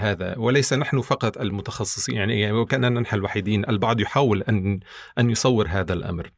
هذا 0.01 0.35
وليس 0.39 0.73
نحن 0.73 1.01
فقط 1.01 1.39
المتخصصين 1.39 2.15
يعني 2.15 2.53
وكأننا 2.53 3.01
نحن 3.01 3.17
الوحيدين، 3.17 3.69
البعض 3.69 4.01
يحاول 4.01 4.43
ان 4.49 4.81
أن 5.19 5.31
يصور 5.31 5.67
هذا 5.69 5.93
الأمر. 5.93 6.31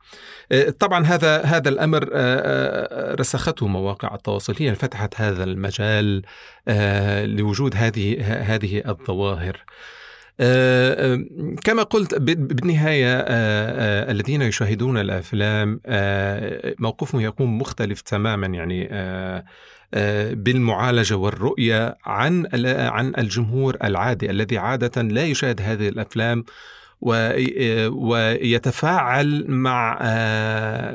آه، 0.52 0.70
طبعا 0.70 1.06
هذا 1.06 1.42
هذا 1.42 1.68
الأمر 1.68 2.02
آه، 2.02 2.10
آه، 2.12 3.14
رسخته 3.14 3.66
مواقع 3.66 4.14
التواصل 4.14 4.54
هي 4.58 4.74
فتحت 4.74 5.20
هذا 5.20 5.44
المجال 5.44 6.22
آه، 6.68 7.26
لوجود 7.26 7.76
هذه 7.76 8.22
هذه 8.54 8.82
الظواهر. 8.88 9.64
آه، 10.40 11.14
آه، 11.14 11.24
كما 11.64 11.82
قلت 11.82 12.14
بالنهاية 12.14 13.18
آه، 13.18 14.12
الذين 14.12 14.42
يشاهدون 14.42 14.98
الأفلام 14.98 15.80
موقفهم 16.78 17.20
يكون 17.20 17.46
مختلف 17.58 18.00
تماما 18.00 18.46
يعني 18.46 18.88
بالمعالجة 20.34 21.14
والرؤية 21.16 21.96
عن 22.04 22.46
عن 22.66 23.12
الجمهور 23.18 23.76
العادي 23.84 24.30
الذي 24.30 24.58
عادة 24.58 25.02
لا 25.02 25.24
يشاهد 25.24 25.62
هذه 25.62 25.88
الأفلام 25.88 26.44
ويتفاعل 27.90 29.44
مع 29.48 29.98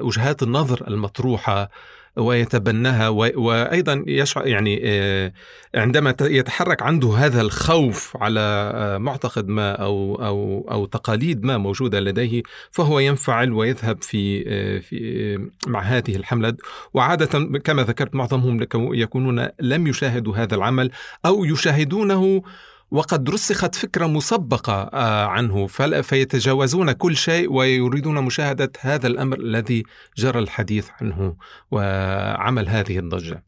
وجهات 0.01 0.43
النظر 0.43 0.87
المطروحة 0.87 1.69
ويتبناها 2.15 3.09
وأيضا 3.09 4.03
يشعر 4.07 4.47
يعني 4.47 4.81
آه، 4.83 5.33
عندما 5.75 6.15
يتحرك 6.21 6.81
عنده 6.81 7.13
هذا 7.13 7.41
الخوف 7.41 8.17
على 8.17 8.39
آه، 8.75 8.97
معتقد 8.97 9.47
ما 9.47 9.71
أو 9.71 10.15
أو 10.15 10.67
أو 10.71 10.85
تقاليد 10.85 11.43
ما 11.43 11.57
موجودة 11.57 11.99
لديه 11.99 12.43
فهو 12.71 12.99
ينفعل 12.99 13.53
ويذهب 13.53 14.01
في 14.03 14.43
آه، 14.47 14.79
في 14.79 15.49
مع 15.67 15.81
هذه 15.81 16.15
الحملة. 16.15 16.55
وعادة 16.93 17.59
كما 17.63 17.83
ذكرت 17.83 18.15
معظمهم 18.15 18.67
يكونون 18.75 19.47
لم 19.59 19.87
يشاهدوا 19.87 20.37
هذا 20.37 20.55
العمل 20.55 20.91
أو 21.25 21.45
يشاهدونه 21.45 22.43
وقد 22.91 23.29
رسخت 23.29 23.75
فكرة 23.75 24.05
مسبقة 24.05 24.73
آه، 24.73 25.25
عنه 25.25 25.67
فيتجاوزون 26.01 26.91
كل 26.91 27.15
شيء 27.15 27.51
ويريدون 27.53 28.23
مشاهدة 28.23 28.71
هذا 28.79 29.07
الأمر 29.07 29.39
الذي 29.39 29.83
جرى 30.17 30.39
الحديث 30.39 30.87
عنه 31.01 31.35
وعمل 31.71 32.69
هذه 32.69 32.99
الضجة. 32.99 33.43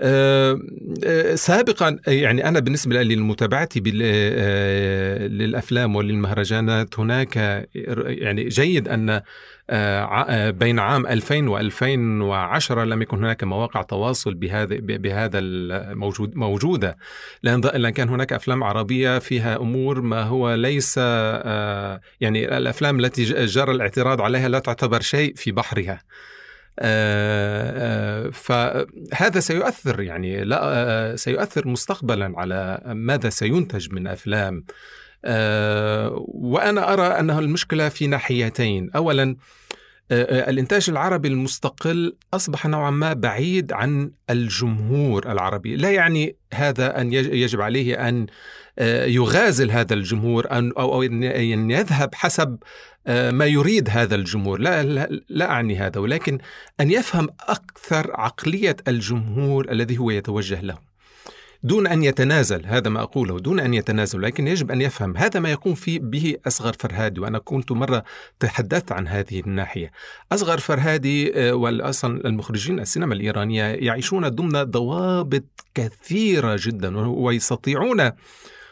آه، 0.00 0.60
آه، 1.04 1.34
سابقا 1.34 1.98
يعني 2.06 2.48
أنا 2.48 2.60
بالنسبة 2.60 3.02
لي 3.02 3.14
لمتابعتي 3.14 3.80
للأفلام 5.28 5.96
وللمهرجانات 5.96 6.98
هناك 6.98 7.36
يعني 8.06 8.48
جيد 8.48 8.88
أن 8.88 9.22
بين 10.50 10.78
عام 10.78 11.06
2000 11.06 11.70
و2010 11.70 12.70
لم 12.72 13.02
يكن 13.02 13.16
هناك 13.16 13.44
مواقع 13.44 13.82
تواصل 13.82 14.34
بهذا 14.34 14.76
بهذا 14.80 15.38
الموجود 15.38 16.36
موجودة. 16.36 16.96
لأن 17.42 17.90
كان 17.90 18.08
هناك 18.08 18.32
أفلام 18.32 18.64
عربية 18.64 19.18
فيها 19.18 19.56
أمور 19.56 20.00
ما 20.00 20.22
هو 20.22 20.54
ليس 20.54 20.96
يعني 22.20 22.56
الأفلام 22.56 23.00
التي 23.00 23.24
جرى 23.44 23.72
الاعتراض 23.72 24.20
عليها 24.20 24.48
لا 24.48 24.58
تعتبر 24.58 25.00
شيء 25.00 25.34
في 25.34 25.52
بحرها. 25.52 26.00
آه، 26.78 28.26
آه، 28.26 28.30
فهذا 28.30 29.40
سيؤثر 29.40 30.00
يعني 30.00 30.44
لا 30.44 30.60
آه، 30.62 31.14
سيؤثر 31.14 31.68
مستقبلا 31.68 32.32
على 32.36 32.80
ماذا 32.86 33.30
سينتج 33.30 33.92
من 33.92 34.06
أفلام. 34.06 34.64
وأنا 36.26 36.92
أرى 36.92 37.06
أنه 37.06 37.38
المشكلة 37.38 37.88
في 37.88 38.06
ناحيتين. 38.06 38.90
اولا 38.96 39.36
الإنتاج 40.10 40.90
العربي 40.90 41.28
المستقل 41.28 42.16
أصبح 42.34 42.66
نوعا 42.66 42.90
ما 42.90 43.12
بعيد 43.12 43.72
عن 43.72 44.10
الجمهور 44.30 45.32
العربي، 45.32 45.76
لا 45.76 45.90
يعني 45.90 46.36
هذا 46.54 47.00
أن 47.00 47.12
يجب 47.12 47.60
عليه 47.60 48.08
أن 48.08 48.26
يغازل 49.06 49.70
هذا 49.70 49.94
الجمهور 49.94 50.46
أو 50.50 51.02
أن 51.02 51.70
يذهب 51.70 52.14
حسب 52.14 52.58
آه، 53.06 53.30
ما 53.30 53.46
يريد 53.46 53.88
هذا 53.90 54.14
الجمهور. 54.14 54.60
لا, 54.60 54.82
لا, 54.82 55.20
لا 55.28 55.50
أعني 55.50 55.76
هذا 55.76 56.00
ولكن 56.00 56.38
أن 56.80 56.90
يفهم 56.90 57.28
أكثر 57.40 58.10
عقلية 58.14 58.76
الجمهور 58.88 59.70
الذي 59.70 59.98
هو 59.98 60.10
يتوجه 60.10 60.60
له. 60.60 60.78
دون 61.64 61.86
أن 61.86 62.02
يتنازل 62.02 62.66
هذا 62.66 62.90
ما 62.90 63.02
أقوله 63.02 63.38
دون 63.40 63.60
أن 63.60 63.74
يتنازل 63.74 64.22
لكن 64.22 64.48
يجب 64.48 64.70
أن 64.70 64.80
يفهم 64.80 65.16
هذا 65.16 65.40
ما 65.40 65.50
يقوم 65.50 65.74
فيه 65.74 65.98
به 65.98 66.36
أصغر 66.46 66.72
فرهادي 66.80 67.20
وأنا 67.20 67.38
كنت 67.38 67.72
مرة 67.72 68.04
تحدثت 68.40 68.92
عن 68.92 69.08
هذه 69.08 69.40
الناحية. 69.40 69.92
أصغر 70.32 70.58
فرهادي 70.58 71.32
آه، 71.34 71.54
والأصلا 71.54 72.28
المخرجين 72.28 72.80
السينما 72.80 73.14
الإيرانية 73.14 73.64
يعيشون 73.64 74.28
ضمن 74.28 74.62
ضوابط 74.62 75.44
كثيرة 75.74 76.56
جدا 76.60 76.98
ويستطيعون 77.08 78.10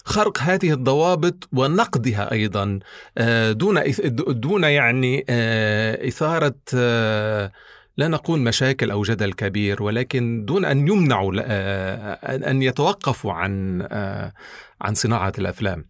خرق 0.05 0.39
هذه 0.39 0.73
الضوابط 0.73 1.49
ونقدها 1.53 2.33
أيضا 2.33 2.79
آه، 3.19 3.53
دون 3.53 3.83
دون 4.29 4.65
يعني 4.65 5.25
آه، 5.29 6.09
إثارة 6.09 6.55
لا 7.97 8.09
نقول 8.09 8.41
مشاكل 8.41 8.91
أو 8.91 9.03
جدل 9.03 9.33
كبير 9.33 9.83
ولكن 9.83 10.45
دون 10.45 10.65
أن 10.65 10.89
يمنعوا 10.89 11.33
أن 12.51 12.63
يتوقفوا 12.63 13.33
عن 13.33 13.83
عن 14.81 14.95
صناعة 14.95 15.33
الأفلام. 15.39 15.85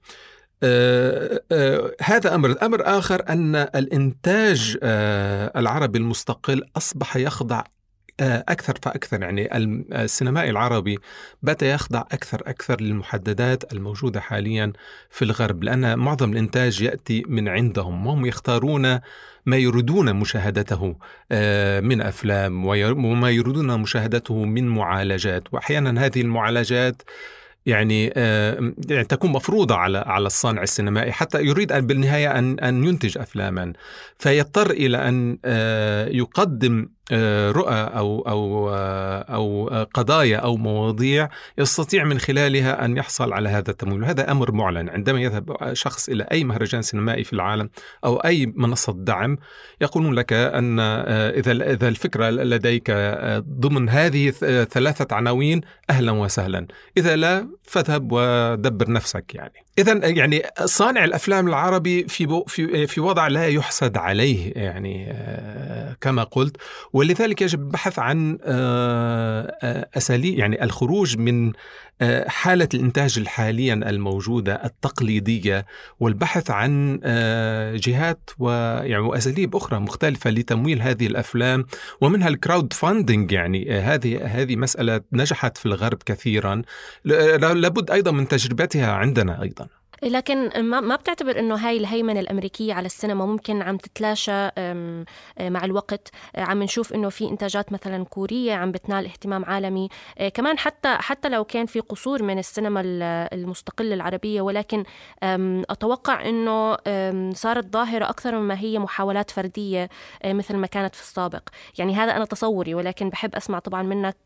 هذا 2.01 2.35
أمر، 2.35 2.51
الامر 2.51 2.83
آخر 2.99 3.23
أن 3.29 3.57
الإنتاج 3.57 4.79
العربي 5.57 5.99
المستقل 5.99 6.62
أصبح 6.77 7.17
يخضع 7.17 7.65
آه، 8.21 8.45
أكثر 8.49 8.79
فأكثر 8.83 9.23
يعني 9.23 9.57
السينمائي 9.57 10.51
العربي 10.51 10.99
بات 11.43 11.62
يخضع 11.62 12.01
أكثر 12.01 12.43
أكثر 12.47 12.81
للمحددات 12.81 13.73
الموجودة 13.73 14.21
حاليا 14.21 14.73
في 15.11 15.25
الغرب 15.25 15.65
لأن 15.65 15.99
معظم 15.99 16.33
الإنتاج 16.33 16.83
يأتي 16.83 17.23
من 17.29 17.49
عندهم 17.49 18.07
وهم 18.07 18.27
يختارون 18.27 19.01
ما 19.46 19.57
يريدون 19.57 20.14
مشاهدته 20.14 20.96
آه، 21.33 21.81
من 21.81 22.00
أفلام 22.00 22.66
وما 22.66 23.31
يريدون 23.31 23.81
مشاهدته 23.81 24.44
من 24.44 24.68
معالجات. 24.68 25.42
وأحيانا 25.52 26.05
هذه 26.05 26.20
المعالجات 26.20 27.02
يعني 27.66 28.12
آه، 28.16 28.72
يعني 28.88 29.05
تكون 29.05 29.33
مفروضة 29.33 29.74
على 29.74 29.98
على 29.98 30.26
الصانع 30.26 30.62
السينمائي 30.62 31.12
حتى 31.12 31.42
يريد 31.42 31.72
أن 31.72 31.87
بالنهاية 31.87 32.38
أن 32.38 32.59
أن 32.59 32.85
ينتج 32.85 33.18
أفلاما. 33.18 33.72
فيضطر 34.18 34.70
إلى 34.70 35.09
أن 35.09 35.38
يقدم 36.16 36.81
آه، 36.81 36.87
رؤى 37.51 37.75
أو 37.75 38.20
أو 38.20 38.70
آه، 38.70 39.18
أو 39.18 39.68
قضايا 39.94 40.37
أو 40.37 40.57
مواضيع 40.57 41.29
يستطيع 41.59 42.05
من 42.05 42.18
خلالها 42.18 42.85
أن 42.85 42.96
يحصل 42.96 43.33
على 43.33 43.48
هذا 43.48 43.70
التمويل. 43.70 44.03
وهذا 44.03 44.31
أمر 44.31 44.53
معلن. 44.53 44.88
عندما 44.88 45.20
يذهب 45.20 45.72
شخص 45.72 46.09
إلى 46.09 46.27
أي 46.33 46.44
مهرجان 46.44 46.83
سينمائي 46.83 47.25
في 47.25 47.33
العالم 47.33 47.70
أو 48.05 48.16
أي 48.16 48.53
منصة 48.57 48.92
دعم 48.96 49.38
يقولون 49.81 50.14
لك 50.14 50.33
أن 50.33 50.81
آه، 50.81 51.31
إذا 51.31 51.53
إذا 51.53 51.88
الفكرة 51.88 52.31
لديك 52.31 52.90
ضمن 53.38 53.88
هذه 53.88 54.31
ثلاثة 54.64 55.16
عناوين 55.16 55.61
أهلا 55.90 56.12
وسهلا. 56.12 56.66
إذا 56.96 57.16
لا 57.16 57.48
فاذهب 57.62 58.09
ودبر 58.12 58.90
نفسك 58.90 59.35
يعني. 59.35 59.53
اذا 59.78 60.08
يعني 60.08 60.42
صانع 60.64 61.04
الأفلام 61.04 61.48
العربي 61.48 62.08
في 62.08 62.44
في 62.46 62.87
في 62.87 63.00
وضع 63.00 63.28
لا 63.28 63.48
يحسد 63.48 63.96
عليه 63.96 64.52
يعني 64.56 65.14
كما 66.00 66.24
قلت. 66.24 66.56
ولذلك 66.92 67.42
يجب 67.42 67.61
البحث 67.61 67.98
عن 67.98 68.38
آه، 68.44 69.56
آه، 69.62 69.88
أساليب 69.96 70.38
يعني 70.38 70.64
الخروج 70.64 71.18
من 71.18 71.52
آه، 72.03 72.29
حالة 72.29 72.69
الإنتاج 72.75 73.19
الحاليا 73.19 73.75
الموجودة 73.75 74.65
التقليدية 74.65 75.67
والبحث 76.01 76.51
عن 76.51 77.01
جهات 77.75 78.31
ويعني 78.38 79.03
وأساليب 79.03 79.57
أخرى 79.57 79.79
مختلفة 79.79 80.31
لتمويل 80.31 80.83
هذه 80.83 81.07
الأفلام 81.07 81.67
ومنها 82.01 82.29
الكراود 82.29 82.73
فاندنج 82.73 83.33
يعني 83.33 83.81
هذه 83.81 84.27
هذه 84.27 84.57
مسألة 84.57 85.01
نجحت 85.12 85.59
في 85.59 85.67
الغرب 85.67 85.99
كثيرا. 86.07 86.62
لابد 87.05 87.91
أيضا 87.91 88.11
من 88.11 88.29
تجربتها 88.29 88.93
عندنا 88.93 89.43
أيضا. 89.43 89.82
لكن 90.03 90.61
ما 90.61 90.97
بتعتبر 90.97 91.38
إنه 91.38 91.55
هاي 91.55 91.77
الهيمنة 91.77 92.21
الأمريكية 92.21 92.75
على 92.75 92.87
السينما 92.87 93.27
ممكن 93.27 93.62
عم 93.62 93.77
تتلاشى 93.77 94.49
مع 95.41 95.65
الوقت. 95.65 96.09
عم 96.37 96.62
نشوف 96.62 96.93
إنه 96.93 97.09
في 97.09 97.29
إنتاجات 97.29 97.73
مثلا 97.73 98.05
كورية 98.05 98.55
عم 98.55 98.73
بتنال 98.73 99.05
اهتمام 99.07 99.45
عالمي. 99.45 99.88
كمان 100.35 100.59
حتى 100.59 100.88
حتى 100.88 101.29
لو 101.29 101.45
كان 101.45 101.67
في 101.67 101.81
قصور 101.81 102.23
من 102.23 102.38
السينما 102.38 102.81
المستقله 103.33 103.95
العربية 103.95 104.41
ولكن 104.41 104.85
أتوقع 105.71 106.29
إنه 106.29 106.77
صارت 107.33 107.73
ظاهرة 107.73 108.05
أكثر 108.11 108.38
مما 108.38 108.59
هي 108.59 108.79
محاولات 108.79 109.31
فردية 109.31 109.88
مثل 110.25 110.57
ما 110.57 110.67
كانت 110.67 110.95
في 110.95 111.03
السابق. 111.03 111.43
يعني 111.79 111.95
هذا 111.95 112.17
أنا 112.17 112.25
تصوري 112.25 112.75
ولكن 112.75 113.09
بحب 113.09 113.35
أسمع 113.35 113.59
طبعا 113.59 113.83
منك 113.83 114.17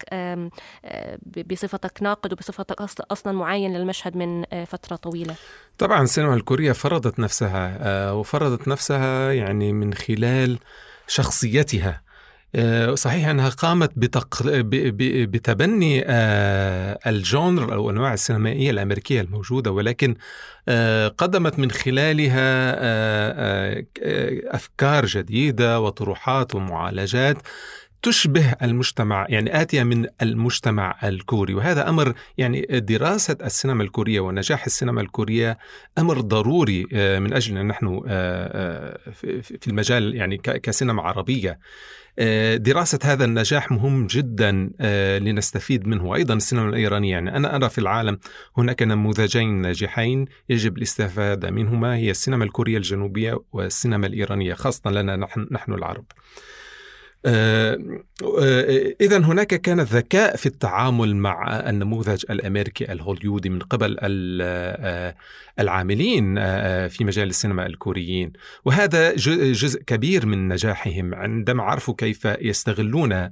بصفتك 1.51 2.03
ناقد 2.03 2.33
وبصفتك 2.33 2.81
أصلا 3.13 3.33
معين 3.33 3.77
للمشهد 3.77 4.17
من 4.17 4.45
فترة 4.65 4.97
طويلة. 4.97 5.35
طبعا 5.79 6.03
السينما 6.03 6.35
الكورية 6.35 6.73
فرضت 6.73 7.19
نفسها 7.19 7.79
آه، 7.81 8.15
وفرضت 8.15 8.69
نفسها 8.69 9.33
يعني 9.33 9.73
من 9.73 9.95
خلال 9.95 10.59
شخصيتها. 11.07 12.03
آه، 12.55 12.95
صحيح 12.95 13.29
أنها 13.29 13.49
قامت 13.49 13.93
بتق... 13.97 14.43
ب... 14.43 14.71
ب... 14.71 15.31
بتبني 15.31 16.05
آه، 16.07 16.99
الجونر 17.07 17.75
أو 17.75 17.91
أنواع 17.91 18.15
السينمائية 18.15 18.71
الأمريكية 18.71 19.21
الموجودة 19.21 19.71
ولكن 19.73 20.17
قدمت 21.19 21.59
من 21.59 21.71
خلالها 21.71 22.75
أفكار 24.55 25.07
جديدة 25.07 25.81
وطروحات 25.81 26.55
ومعالجات. 26.55 27.37
تشبه 28.07 28.53
المجتمع 28.63 29.27
يعني 29.29 29.63
آتية 29.63 29.83
من 29.83 30.07
المجتمع 30.23 30.99
الكوري. 31.05 31.55
وهذا 31.55 31.89
أمر 31.89 32.15
يعني 32.39 32.67
دراسة 32.71 33.37
السينما 33.45 33.83
الكورية 33.83 34.21
ونجاح 34.21 34.65
السينما 34.65 35.01
الكورية 35.01 35.59
أمر 35.99 36.21
ضروري 36.21 36.87
آه، 36.93 37.19
من 37.19 37.33
أجل 37.33 37.59
أن 37.59 37.67
نحن 37.67 38.03
آه، 38.07 38.99
آه، 39.07 39.41
في 39.41 39.67
المجال 39.69 40.15
يعني 40.15 40.37
كسينما 40.39 41.03
عربية. 41.03 41.59
دراسة 42.57 42.99
هذا 43.03 43.25
النجاح 43.25 43.73
مهم 43.73 44.07
جدا 44.07 44.71
لنستفيد 45.19 45.89
منه. 45.89 46.15
أيضا 46.15 46.35
السينما 46.35 46.69
الإيرانية 46.69 47.11
يعني 47.11 47.37
أنا 47.37 47.57
أرى 47.57 47.69
في 47.69 47.79
العالم 47.79 48.19
هناك 48.59 48.83
نموذجين 48.83 49.49
ناجحين 49.49 50.25
يجب 50.49 50.79
الاستفادة 50.79 51.51
منهما 51.51 51.97
هي 51.97 52.11
السينما 52.11 52.45
الكورية 52.45 52.77
الجنوبية 52.77 53.39
والسينما 53.53 54.07
الإيرانية 54.07 54.55
خاصة 54.55 54.91
لنا 54.91 55.17
نحن, 55.17 55.47
نحن 55.51 55.73
العرب. 55.73 56.05
إذا 59.01 59.19
هناك 59.19 59.47
كان 59.47 59.81
ذكاء 59.81 60.37
في 60.37 60.47
التعامل 60.47 61.17
مع 61.17 61.61
النموذج 61.69 62.25
الأمريكي 62.31 62.93
الهوليودي 62.93 63.49
من 63.49 63.59
قبل 63.59 63.97
آه، 64.03 65.15
العاملين 65.61 66.35
في 66.89 67.05
مجال 67.05 67.29
السينما 67.29 67.67
الكوريين. 67.67 68.33
وهذا 68.65 69.15
جزء 69.53 69.83
كبير 69.83 70.27
من 70.27 70.49
نجاحهم. 70.49 71.15
عندما 71.15 71.63
عرفوا 71.63 71.95
كيف 71.99 72.25
يستغلون 72.25 73.31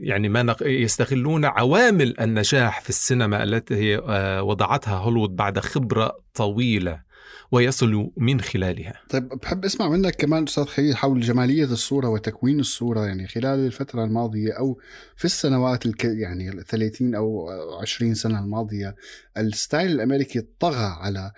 يعني 0.00 0.28
ما 0.28 0.56
يستغلون 0.62 1.44
عوامل 1.44 2.20
النجاح 2.20 2.80
في 2.80 2.88
السينما 2.88 3.42
التي 3.42 3.96
وضعتها 4.40 4.94
هوليوود 4.94 5.36
بعد 5.36 5.58
خبرة 5.58 6.12
طويلة. 6.34 7.07
ويصل 7.52 8.10
من 8.16 8.40
خلالها. 8.40 8.94
طيب 9.10 9.28
بحب 9.28 9.64
أسمع 9.64 9.88
منك 9.88 10.14
كمان 10.14 10.42
أستاذ 10.42 10.64
خليل 10.64 10.96
حول 10.96 11.20
جمالية 11.20 11.64
الصورة 11.64 12.08
وتكوين 12.08 12.60
الصورة 12.60 13.06
يعني 13.06 13.28
خلال 13.28 13.66
الفترة 13.66 14.04
الماضية 14.04 14.52
أو 14.52 14.80
في 15.16 15.24
السنوات 15.24 15.86
الك 15.86 16.04
يعني 16.04 16.62
30 16.68 17.14
أو 17.14 17.50
20 17.80 18.14
سنة 18.14 18.38
الماضية 18.38 18.94
ال 19.36 19.45
style 19.45 19.92
الأمريكي 19.92 20.46
طغى 20.60 20.96
على 21.00 21.32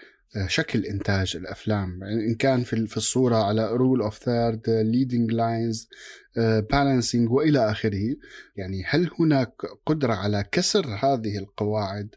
شكل 0.46 0.84
إنتاج 0.84 1.36
الأفلام. 1.36 2.02
يعني 2.02 2.26
إن 2.26 2.34
كان 2.34 2.62
في 2.62 2.86
في 2.86 2.96
الصورة 2.96 3.36
على 3.36 3.72
rule 3.72 4.02
of 4.02 4.18
third 4.18 4.70
leading 4.70 5.32
lines 5.32 5.88
balancing 6.36 7.30
وإلى 7.30 7.70
آخره. 7.70 8.16
يعني 8.56 8.82
هل 8.86 9.10
هناك 9.18 9.52
قدرة 9.86 10.14
على 10.14 10.44
كسر 10.52 10.86
هذه 10.86 11.38
القواعد 11.38 12.14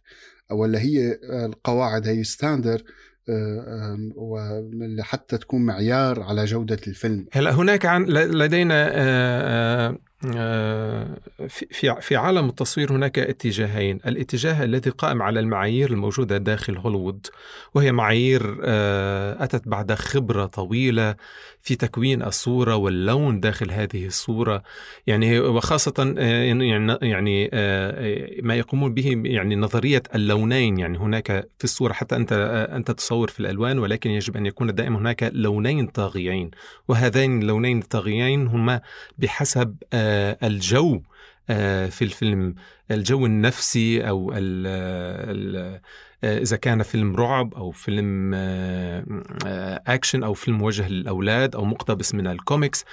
ولا 0.52 0.80
هي 0.80 1.20
القواعد 1.46 2.08
هي 2.08 2.24
ستاندر 2.24 2.84
وحتى 4.16 5.38
تكون 5.38 5.66
معيار 5.66 6.24
على 6.24 6.46
جودة 6.46 6.80
الفيلم. 6.88 7.28
هلا 7.32 7.52
هناك 7.52 7.86
عن 7.86 8.06
لدينا 8.06 8.92
آه، 8.94 9.98
في 11.48 11.96
في 12.02 12.16
عالم 12.16 12.50
التصوير 12.50 12.92
هناك 12.92 13.20
اتجاهين، 13.20 14.00
الاتجاه 14.06 14.64
الذي 14.64 14.90
قائم 14.90 15.22
على 15.22 15.40
المعايير 15.40 15.92
الموجودة 15.92 16.38
داخل 16.38 16.78
هوليوود 16.78 17.28
وهي 17.74 17.92
معايير 17.92 18.58
آه، 18.64 19.44
أتت 19.44 19.68
بعد 19.68 19.94
خبرة 19.94 20.46
طويلة 20.46 21.16
في 21.62 21.76
تكوين 21.76 22.24
الصورة 22.24 22.76
واللون 22.76 23.40
داخل 23.40 23.72
هذه 23.72 24.06
الصورة، 24.06 24.64
يعني 25.08 25.40
وخاصة 25.40 26.16
آه، 26.18 26.44
يعني 26.44 26.70
يعني 27.02 27.50
ما 28.42 28.56
يقومون 28.56 28.94
به 28.94 29.22
يعني 29.26 29.56
نظرية 29.56 30.04
اللونين، 30.16 30.78
يعني 30.78 30.98
هناك 30.98 31.28
في 31.58 31.64
الصورة 31.64 31.94
حتى 31.94 32.16
أنت 32.16 32.34
أنت 32.76 32.92
تصور 32.92 33.28
في 33.28 33.40
الألوان 33.40 33.80
ولكن 33.80 34.10
يجب 34.10 34.38
أن 34.38 34.46
يكون 34.46 34.76
دائما 34.76 35.00
هناك 35.00 35.30
لونين 35.34 35.88
طاغيين، 35.88 36.52
وهذين 36.88 37.42
اللونين 37.42 37.80
الطاغيين 37.80 38.48
هما 38.48 38.82
بحسب 39.18 39.76
الجو 40.44 41.02
آه، 41.50 41.88
في 41.88 42.02
الفيلم. 42.04 42.56
الجو 42.92 43.26
النفسي 43.26 44.10
أو 44.10 44.32
ال 44.32 44.68
ال 45.30 45.80
إذا 46.24 46.58
كان 46.58 46.84
فيلم 46.84 47.16
رعب 47.16 47.54
أو 47.54 47.72
فيلم 47.72 48.32
آه، 48.34 49.04
أكشن 49.88 50.24
أو 50.24 50.34
فيلم 50.34 50.58
موجه 50.58 50.90
للاولاد 50.90 51.56
أو 51.56 51.66
مقتبس 51.66 52.16
من 52.16 52.28
الكوميكس. 52.28 52.86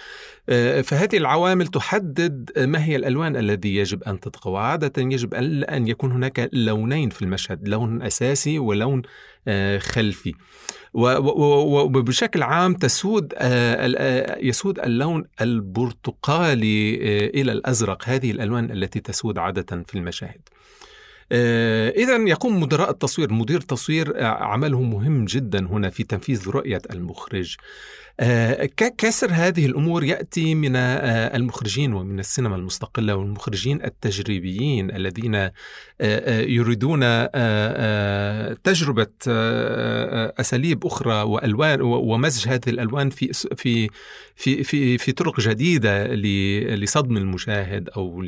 آه، 0.49 0.81
فهذه 0.81 1.17
العوامل 1.17 1.67
تحدد 1.67 2.51
ما 2.59 2.85
هي 2.85 2.97
الألوان 2.97 3.37
الذي 3.37 3.77
يجب 3.77 4.03
أن 4.03 4.21
تطغى. 4.21 4.53
وعادة 4.53 5.03
يجب 5.03 5.35
أن 5.35 5.89
يكون 5.89 6.13
هناك 6.13 6.51
لونين 6.53 7.11
في 7.11 7.23
المشهد 7.23 7.69
لون 7.69 8.03
أساسي 8.03 8.59
ولون 8.59 9.03
خلفي. 9.79 10.35
وبشكل 10.95 12.43
عام 12.43 12.75
تسود 12.75 13.35
آه، 13.37 13.95
آه، 13.99 14.39
يسود 14.39 14.79
اللون 14.79 15.25
البرتقالي 15.41 16.95
آه، 16.95 17.27
إلى 17.27 17.53
الأزرق 17.53 18.03
هذه 18.09 18.31
الألوان 18.31 18.71
التي 18.71 19.01
تسود 19.01 19.39
عادة 19.39 19.83
في 19.87 19.95
المشاهد. 19.95 20.41
إذا 21.33 22.17
يقوم 22.17 22.61
مدراء 22.61 22.91
التصوير 22.91 23.33
مدير 23.33 23.59
التصوير 23.59 24.25
عمله 24.25 24.83
مهم 24.83 25.25
جدا 25.25 25.67
هنا 25.67 25.91
في 25.91 26.05
تنفيذ 26.05 26.49
رؤية 26.49 26.83
المخرج. 26.93 27.57
آه، 28.23 28.65
كسر 28.99 29.31
هذه 29.33 29.67
الأمور 29.67 30.05
يأتي 30.05 30.55
من 30.55 30.77
آه، 30.77 31.37
المخرجين 31.37 31.93
ومن 31.93 32.19
السينما 32.19 32.57
المستقلة 32.57 33.17
والمخرجين 33.17 33.85
التجريبيين 33.85 34.91
الذين 34.91 35.35
آه، 36.01 36.41
يريدون 36.41 37.01
تجربة 38.63 39.07
أساليب 40.41 40.87
أخرى 40.87 41.23
وألوان 41.23 41.81
ومزج 41.83 42.49
هذه 42.49 42.69
الألوان 42.69 43.11
في 43.11 43.33
في 43.57 43.89
في 44.37 44.99
في, 44.99 45.13
طرق 45.13 45.41
جديدة 45.41 46.07
لصدم 46.75 47.17
المشاهد 47.17 47.89
أو 47.89 48.23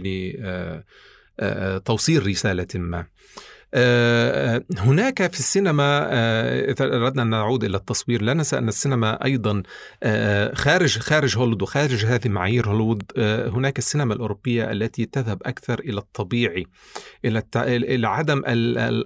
لتوصيل 1.41 2.27
رسالة 2.27 2.67
ما. 2.75 3.07
آه، 3.75 4.65
هناك 4.79 5.33
في 5.33 5.39
السينما 5.39 6.09
آه، 6.11 6.71
إذا 6.71 6.85
أردنا 6.85 7.23
أن 7.23 7.31
نعود 7.31 7.65
إلى 7.65 7.77
التصوير 7.77 8.23
لا 8.23 8.35
ننسى 8.35 8.59
أن 8.59 8.69
السينما 8.69 9.25
أيضا 9.25 9.63
آه، 10.03 10.55
خارج 10.55 10.99
خارج 10.99 11.37
هوليوود 11.37 11.63
وخارج 11.63 12.07
هذه 12.07 12.29
معايير 12.29 12.69
هوليوود 12.69 13.03
هناك 13.57 13.79
السينما 13.79 14.15
الأوروبية 14.15 14.73
التي 14.73 15.07
تذهب 15.07 15.43
أكثر 15.47 15.81
إلى 15.81 15.99
الطبيعي 15.99 16.67
إلى. 17.25 17.43
إلى 17.57 18.09
عدم 18.09 18.43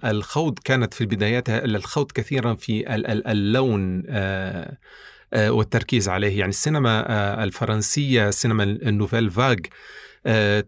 الخوض 0.04 0.58
كانت 0.58 0.94
في 0.94 1.06
بداياتها 1.06 1.64
إلى 1.64 1.78
الخوض 1.78 2.12
كثيرا 2.12 2.54
في 2.54 2.84
اللون 3.30 4.02
والتركيز 5.34 6.08
عليه 6.08 6.38
يعني 6.38 6.50
السينما 6.50 7.44
الفرنسية 7.44 8.30
سينما 8.30 8.62
ال 8.62 8.70
Nouvelle 8.70 9.30
Vague 9.30 9.56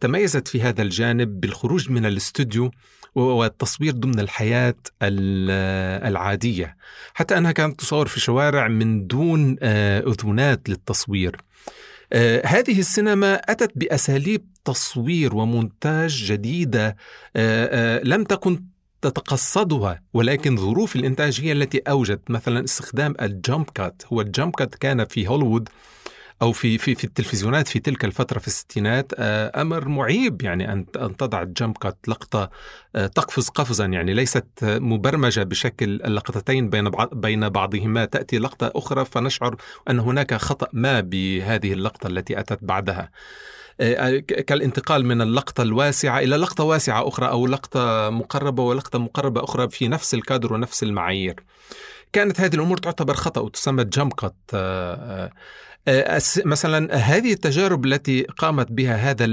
تميزت 0.00 0.48
في 0.48 0.62
هذا 0.62 0.82
الجانب 0.82 1.40
بالخروج 1.40 1.90
من 1.90 2.06
الاستوديو 2.06 2.70
والتصوير 3.14 3.92
ضمن 3.92 4.20
الحياة 4.20 4.74
العادية 5.02 6.76
حتى 7.14 7.38
أنها 7.38 7.52
كانت 7.52 7.80
تصور 7.80 8.06
في 8.06 8.20
شوارع 8.20 8.68
من 8.68 9.06
دون 9.06 9.56
آه، 9.62 10.00
أذونات 10.00 10.68
للتصوير. 10.68 11.36
آه، 12.12 12.46
هذه 12.46 12.78
السينما 12.80 13.34
أتت 13.34 13.72
بأساليب 13.74 14.46
تصوير 14.64 15.34
ومونتاج 15.34 16.24
جديدة 16.24 16.96
آه، 17.36 18.00
لم 18.04 18.24
تكن 18.24 18.64
تتقصدها 19.02 20.02
ولكن 20.12 20.56
ظروف 20.56 20.96
الإنتاج 20.96 21.40
هي 21.40 21.52
التي 21.52 21.78
أوجدت 21.78 22.30
مثلا 22.30 22.64
استخدام 22.64 23.14
ال 23.22 23.32
jump 23.32 23.70
cut. 23.70 24.02
هو 24.12 24.20
ال 24.20 24.27
jump 24.27 24.54
cut 24.54 24.74
كان 24.74 25.04
في 25.04 25.28
هوليوود 25.28 25.68
أو 26.42 26.52
في 26.52 26.78
في 26.78 26.94
في 26.94 27.04
التلفزيونات 27.04 27.68
في 27.68 27.78
تلك 27.78 28.04
الفترة 28.04 28.38
في 28.38 28.46
الستينات 28.46 29.12
آه، 29.18 29.62
أمر 29.62 29.88
معيب 29.88 30.42
يعني 30.42 30.72
أن 30.72 30.86
أن 30.96 31.16
تضع 31.16 31.42
jump 31.42 31.78
cut 31.78 31.98
لقطه 32.08 32.50
آه، 32.96 33.06
تقفز 33.06 33.48
قفزا 33.48 33.84
يعني 33.84 34.14
ليست 34.14 34.46
مبرمجة 34.62 35.42
بشكل 35.42 36.02
اللقطتين 36.04 36.70
بين 36.70 36.90
بين 37.12 37.48
بعضهما 37.48 38.04
تأتي 38.04 38.38
لقطة 38.38 38.72
أخرى 38.76 39.04
فنشعر 39.04 39.56
أن 39.90 40.00
هناك 40.00 40.34
خطأ 40.34 40.68
ما 40.72 41.00
بهذه 41.00 41.72
اللقطة 41.72 42.06
التي 42.06 42.40
أتت 42.40 42.58
بعدها. 42.62 43.10
آه، 43.80 44.18
كالانتقال 44.18 45.06
من 45.06 45.22
اللقطة 45.22 45.62
الواسعة 45.62 46.18
إلى 46.18 46.36
لقطة 46.36 46.64
واسعة 46.64 47.08
أخرى 47.08 47.28
أو 47.28 47.46
لقطة 47.46 48.10
مقربة 48.10 48.62
ولقطة 48.62 48.98
مقربة 48.98 49.44
أخرى 49.44 49.68
في 49.70 49.88
نفس 49.88 50.14
الكادر 50.14 50.52
ونفس 50.52 50.82
المعايير 50.82 51.44
كانت 52.12 52.40
هذه 52.40 52.54
الأمور 52.54 52.76
تعتبر 52.76 53.14
خطأ 53.14 53.40
وتسمى 53.40 53.84
جمب 53.84 54.12
مثلا 56.44 56.96
هذه 56.96 57.32
التجارب 57.32 57.84
التي 57.84 58.22
قامت 58.22 58.72
بها 58.72 58.96
هذا 58.96 59.24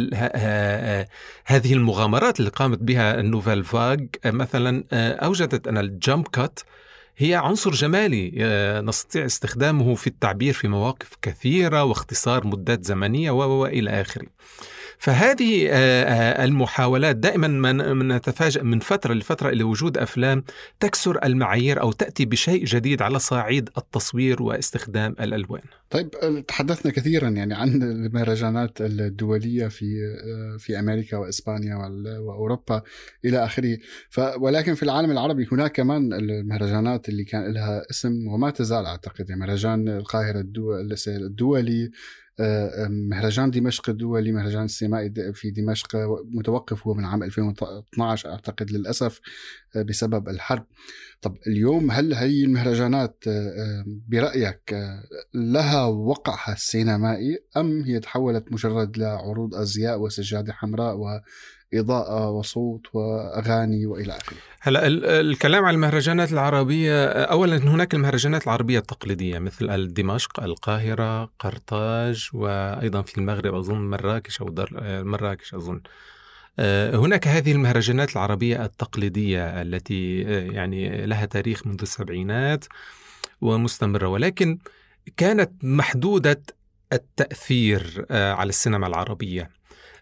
هذه 1.46 1.74
المغامرات 1.74 2.40
اللي 2.40 2.52
قامت 2.52 2.80
بها 2.80 3.20
ال 3.20 3.25
Nouvelle 3.25 3.64
Vague 3.64 3.98
آه، 4.26 4.32
مثلا 4.32 4.84
آه، 4.92 5.14
أوجدت 5.14 5.68
أن 5.68 5.78
ال 5.78 5.88
jump 5.88 6.28
cut 6.28 6.60
هي 7.18 7.36
عنصر 7.36 7.72
جمالي 7.72 8.32
نستطيع 8.86 9.26
استخدامه 9.26 9.96
في 9.96 10.08
التعبير 10.08 10.54
في 10.54 10.68
مواقف 10.68 11.12
كثيرة 11.22 11.84
واختصار 11.84 12.48
مدات 12.48 12.84
زمنية 12.84 13.32
والى 13.32 14.02
آخره. 14.02 14.28
فهذه 14.98 15.68
آه، 15.70 15.74
آه، 15.74 16.46
المحاولات 16.46 17.16
دائما 17.16 17.48
ما 17.48 18.18
نتفاجأ 18.18 18.64
من 18.64 18.80
فترة 18.80 19.14
لفترة 19.14 19.50
إلى 19.50 19.64
وجود 19.64 19.98
أفلام 19.98 20.44
تكسر 20.80 21.24
المعايير 21.24 21.82
أو 21.82 21.92
تأتي 21.92 22.26
بشيء 22.26 22.66
جديد 22.66 23.02
على 23.02 23.20
صعيد 23.20 23.70
التصوير 23.78 24.44
واستخدام 24.44 25.16
الألوان. 25.20 25.62
طيب 25.90 26.10
تحدثنا 26.48 26.92
كثيرا 26.92 27.30
يعني 27.30 27.54
عن 27.54 27.84
المهرجانات 27.84 28.82
الدولية 28.82 29.68
في 29.68 29.86
آه، 29.86 30.58
في 30.58 30.80
أمريكا 30.80 31.18
وإسبانيا 31.18 31.76
وأوروبا 32.20 32.82
إلى 33.26 33.46
آخره. 33.46 33.78
ولكن 34.38 34.74
في 34.74 34.84
العالم 34.84 35.12
العربي 35.12 35.48
هناك 35.52 35.72
كمان 35.72 36.14
المهرجانات 36.14 37.10
اللي 37.10 37.24
كان 37.24 37.54
لها 37.54 37.82
اسم 37.92 38.28
وما 38.28 38.50
تزال 38.50 38.86
أعتقد. 38.86 39.30
يعني 39.30 39.42
مهرجان 39.42 39.90
القاهرة 39.90 40.46
الدولي 41.08 41.84
آه، 41.84 41.90
مهرجان 42.90 43.52
دمشق 43.52 43.90
الدولي 43.90 44.32
مهرجان 44.32 44.64
السينمائي 44.64 45.14
في 45.34 45.52
دمشق 45.52 45.96
متوقف 46.26 46.88
هو 46.88 46.94
من 46.94 47.06
عام 47.06 47.24
2012 47.24 48.30
أعتقد 48.30 48.72
للأسف 48.72 49.22
آه، 49.76 49.82
بسبب 49.82 50.30
الحرب. 50.30 50.66
طب 51.22 51.38
اليوم 51.48 51.92
هل 51.92 52.14
هي 52.14 52.44
المهرجانات 52.44 53.24
آه، 53.28 53.86
برأيك 54.08 54.76
لها 55.34 55.86
وقعها 55.86 56.54
السينمائي 56.54 57.40
أم 57.58 57.82
هي 57.82 58.00
تحولت 58.00 58.52
مجرد 58.52 58.98
لعروض 58.98 59.56
أزياء 59.56 60.02
وسجادة 60.02 60.54
حمراء 60.54 60.96
إضاءة 61.80 62.30
وصوت 62.30 62.88
وأغاني 62.94 63.86
وإلى 63.86 64.14
آخره. 64.14 64.38
هلا 64.62 64.88
الكلام 65.20 65.66
عن 65.66 65.74
المهرجانات 65.74 66.32
العربية 66.32 67.06
أولا 67.06 67.58
هناك 67.58 67.94
المهرجانات 67.94 68.44
العربية 68.44 68.80
التقليدية 68.80 69.40
مثل 69.40 69.94
دمشق 69.94 70.44
القاهرة 70.44 71.30
قرطاج 71.40 72.30
وأيضا 72.34 73.02
في 73.02 73.18
المغرب 73.18 73.56
أظن 73.56 73.90
مراكش 73.90 74.42
أو 74.42 74.50
در 74.50 74.70
مراكش 75.04 75.54
أظن. 75.54 75.82
آه، 76.60 76.96
هناك 76.96 77.28
هذه 77.28 77.52
المهرجانات 77.52 78.12
العربية 78.12 78.66
التقليدية 78.66 79.62
التي 79.62 80.26
آه، 80.28 80.52
يعني 80.52 81.06
لها 81.06 81.26
تاريخ 81.26 81.68
منذ 81.68 81.82
السبعينات 81.82 82.66
ومستمرة 83.42 84.08
ولكن 84.08 84.60
كانت 85.18 85.52
محدودة 85.64 86.42
التأثير 86.94 88.06
آه، 88.12 88.34
على 88.34 88.50
السينما 88.50 88.88
العربية. 88.88 89.50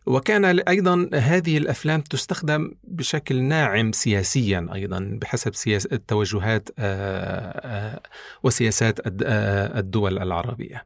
وكان 0.06 0.46
أيضا 0.46 1.10
هذه 1.14 1.58
الأفلام 1.58 2.02
تستخدم 2.02 2.72
بشكل 2.84 3.44
ناعم 3.44 3.92
سياسيا 3.92 4.68
أيضا 4.74 5.18
بحسب 5.22 5.56
سياس 5.56 5.86
التوجهات 5.86 6.70
آه، 6.80 8.00
وسياسات 8.44 9.00
الدول 9.06 10.20
العربية. 10.20 10.86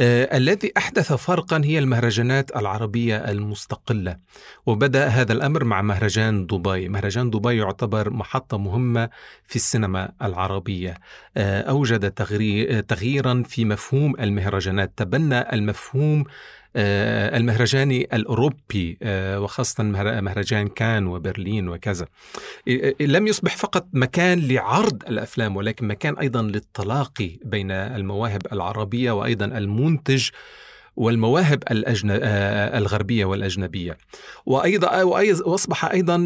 آه، 0.00 0.36
الذي 0.36 0.72
أحدث 0.76 1.12
فرقا 1.12 1.62
هي 1.64 1.78
المهرجانات 1.78 2.56
العربية 2.56 3.16
المستقلة. 3.16 4.16
وبدأ 4.66 5.06
هذا 5.06 5.32
الأمر 5.32 5.64
مع 5.64 5.82
مهرجان 5.82 6.46
دبي. 6.46 6.88
مهرجان 6.88 7.30
دبي 7.30 7.56
يعتبر 7.56 8.10
محطة 8.10 8.58
مهمة 8.58 9.08
في 9.44 9.56
السينما 9.56 10.12
العربية. 10.22 10.94
آه، 11.36 11.62
أوجد 11.62 12.10
تغييرا 12.88 13.42
في 13.46 13.64
مفهوم 13.64 14.14
المهرجانات. 14.20 14.92
تبنى 14.96 15.52
المفهوم 15.52 16.20
آه، 16.20 16.26
المهرجاني 16.76 18.08
الأوروبي 18.12 18.98
آه، 19.02 19.40
وخاصة 19.40 19.84
مهرجان 19.84 20.68
كان 20.68 21.06
وبرلين 21.06 21.68
وكذا. 21.68 22.06
لم 23.00 23.26
يصبح 23.26 23.56
فقط 23.56 23.86
مكان 23.92 24.48
لعرض 24.48 25.02
الأفلام 25.08 25.56
ولكن 25.56 25.86
مكان 25.88 26.18
أيضا 26.18 26.42
للتلاقي 26.42 27.30
بين 27.44 27.70
المواهب 27.70 28.42
العربية 28.52 29.10
وأيضا 29.10 29.44
المنتج 29.44 30.28
والمواهب 30.96 31.62
الأجن... 31.70 32.10
آه، 32.10 32.78
الغربية 32.78 33.24
والأجنبية. 33.24 33.98
وأيضا 34.46 35.02
وأصبح 35.02 35.84
أيضا 35.84 36.16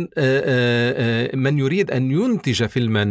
من 1.35 1.59
يريد 1.59 1.91
أن 1.91 2.11
ينتج 2.11 2.65
فيلما 2.65 3.05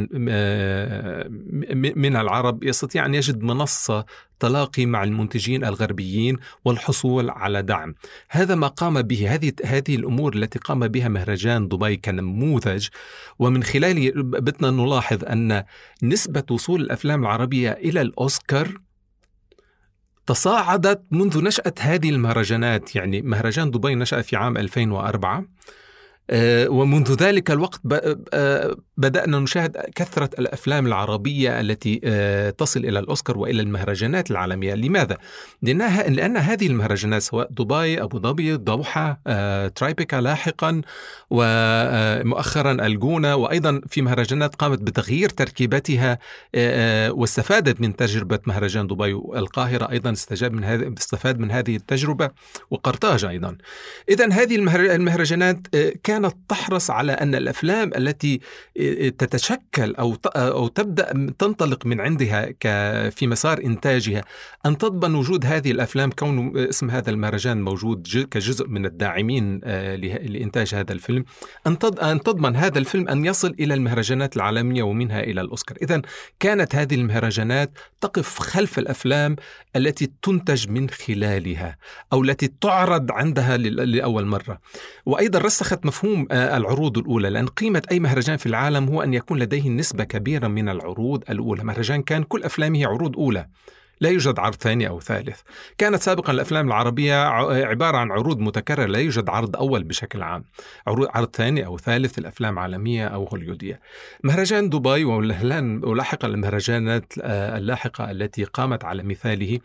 من 1.95 2.15
العرب 2.15 2.63
يستطيع 2.63 3.05
أن 3.05 3.13
يجد 3.13 3.43
منصة 3.43 4.05
التلاقي 4.43 4.85
مع 4.85 5.03
المنتجين 5.03 5.65
الغربيين 5.65 6.37
والحصول 6.65 7.29
على 7.29 7.61
دعم. 7.61 7.95
هذا 8.29 8.55
ما 8.55 8.67
قام 8.67 9.01
به 9.01 9.33
هذه 9.33 9.51
هذه 9.65 9.95
الأمور 9.95 10.35
التي 10.35 10.59
قام 10.59 10.87
بها 10.87 11.07
مهرجان 11.07 11.67
دبي 11.67 11.97
كنموذج. 11.97 12.87
ومن 13.39 13.63
خلاله 13.63 14.11
بدنا 14.15 14.71
نلاحظ 14.71 15.25
أن 15.25 15.63
نسبة 16.03 16.43
وصول 16.51 16.81
الأفلام 16.81 17.21
العربية 17.21 17.71
إلى 17.71 18.01
الأوسكار 18.01 18.77
تصاعدت 20.25 21.01
منذ 21.11 21.43
نشأة 21.43 21.73
هذه 21.79 22.09
المهرجانات. 22.09 22.95
يعني 22.95 23.21
مهرجان 23.21 23.71
دبي 23.71 23.95
نشأ 23.95 24.21
في 24.21 24.35
عام 24.35 24.57
2004 24.57 25.45
آه، 26.29 26.69
ومنذ 26.69 27.13
ذلك 27.13 27.51
الوقت 27.51 27.81
بدأنا 28.99 29.39
نشاهد 29.39 29.77
كثرة 29.95 30.29
الأفلام 30.39 30.87
العربية 30.87 31.59
التي 31.59 32.01
آه، 32.03 32.49
تصل 32.49 32.79
إلى 32.79 32.99
الأوسكار 32.99 33.37
وإلى 33.37 33.61
المهرجانات 33.61 34.31
العالمية 34.31 34.73
لماذا؟ 34.73 35.17
لأنها 35.61 36.09
لأن 36.09 36.37
هذه 36.37 36.67
المهرجانات 36.67 37.21
سواء 37.21 37.47
دبي 37.51 38.03
أبو 38.03 38.19
ظبي 38.19 38.57
دوحة 38.57 39.19
ترايبيكا 39.75 40.15
لاحقا 40.15 40.81
ومؤخرا 41.29 42.71
الجونة 42.71 43.35
وأيضا 43.35 43.81
في 43.87 44.01
مهرجانات 44.01 44.55
قامت 44.55 44.81
بتغيير 44.81 45.29
تركيبتها 45.29 46.19
واستفادت 47.09 47.81
من 47.81 47.95
تجربة 47.95 48.39
مهرجان 48.45 48.87
دبي 48.87 49.13
والقاهرة 49.13 49.91
أيضا 49.91 50.11
استجاب 50.11 50.53
من 50.53 50.63
هذه 50.63 50.93
استفاد 50.97 51.39
من 51.39 51.51
هذه 51.51 51.75
التجربة 51.75 52.29
وقرطاج 52.71 53.25
أيضا 53.25 53.57
إذا 54.09 54.31
هذه 54.31 54.55
المهرجانات 54.55 55.67
كان 56.03 56.19
كانت 56.19 56.35
تحرص 56.49 56.91
على 56.91 57.11
أن 57.11 57.35
الأفلام 57.35 57.91
التي 57.95 58.39
تتشكل 59.17 59.95
أو 59.95 60.17
أو 60.35 60.67
تبدأ 60.67 61.33
تنطلق 61.39 61.85
من 61.85 62.01
عندها 62.01 62.49
في 63.09 63.27
مسار 63.27 63.59
إنتاجها. 63.63 64.23
أن 64.65 64.77
تضمن 64.77 65.15
وجود 65.15 65.45
هذه 65.45 65.71
الأفلام 65.71 66.11
كون 66.11 66.57
اسم 66.57 66.89
هذا 66.89 67.09
المهرجان 67.09 67.61
موجود 67.61 68.07
كجزء 68.31 68.67
من 68.67 68.85
الداعمين 68.85 69.61
آه، 69.63 69.95
لإنتاج 69.95 70.75
هذا 70.75 70.93
الفيلم. 70.93 71.25
أن 71.67 71.79
تضمن 72.23 72.55
هذا 72.55 72.79
الفيلم 72.79 73.09
أن 73.09 73.25
يصل 73.25 73.55
إلى 73.59 73.73
المهرجانات 73.73 74.35
العالمية 74.35 74.83
ومنها 74.83 75.23
إلى 75.23 75.41
الأوسكار. 75.41 75.77
إذا 75.81 76.01
كانت 76.39 76.75
هذه 76.75 76.95
المهرجانات 76.95 77.71
تقف 78.01 78.39
خلف 78.39 78.79
الأفلام 78.79 79.35
التي 79.75 80.11
تنتج 80.21 80.69
من 80.69 80.89
خلالها 80.89 81.77
أو 82.13 82.23
التي 82.23 82.47
تعرض 82.61 83.11
عندها 83.11 83.57
لأول 83.57 84.25
مرة. 84.25 84.59
وأيضا 85.05 85.39
رسخت 85.39 85.85
مفهوم 85.85 86.09
مفهوم 86.09 86.27
آه، 86.31 86.57
العروض 86.57 86.97
الأولى 86.97 87.29
لأن 87.29 87.47
قيمة 87.47 87.81
أي 87.91 87.99
مهرجان 87.99 88.37
في 88.37 88.45
العالم 88.45 88.78
هو 88.87 89.01
أن 89.01 89.13
يكون 89.13 89.39
لديه 89.39 89.69
نسبة 89.69 90.03
كبيرة 90.03 90.47
من 90.47 90.69
العروض 90.69 91.23
الأولى. 91.29 91.63
مهرجان 91.63 92.01
كان 92.01 92.23
كل 92.23 92.43
أفلامه 92.43 92.87
عروض 92.87 93.17
أولى. 93.17 93.47
لا 94.01 94.09
يوجد 94.09 94.39
عرض 94.39 94.55
ثاني 94.55 94.87
أو 94.87 94.99
ثالث. 94.99 95.39
كانت 95.77 96.01
سابقا 96.01 96.33
الأفلام 96.33 96.67
العربية 96.67 97.25
عبارة 97.65 97.97
عن 97.97 98.11
عروض 98.11 98.39
متكررة 98.39 98.85
لا 98.85 98.99
يوجد 98.99 99.29
عرض 99.29 99.55
أول 99.55 99.83
بشكل 99.83 100.21
عام. 100.21 100.43
عرض 100.87 101.35
ثاني 101.35 101.65
أو 101.65 101.77
ثالث 101.77 102.19
الأفلام 102.19 102.59
عالمية 102.59 103.07
أو 103.07 103.23
هوليودية. 103.25 103.79
مهرجان 104.23 104.69
دبي 104.69 105.03
ولاحقا 105.03 106.27
المهرجانات 106.27 107.13
آه، 107.21 107.57
اللاحقة 107.57 108.11
التي 108.11 108.43
قامت 108.43 108.85
على 108.85 109.03
مثاله 109.03 109.59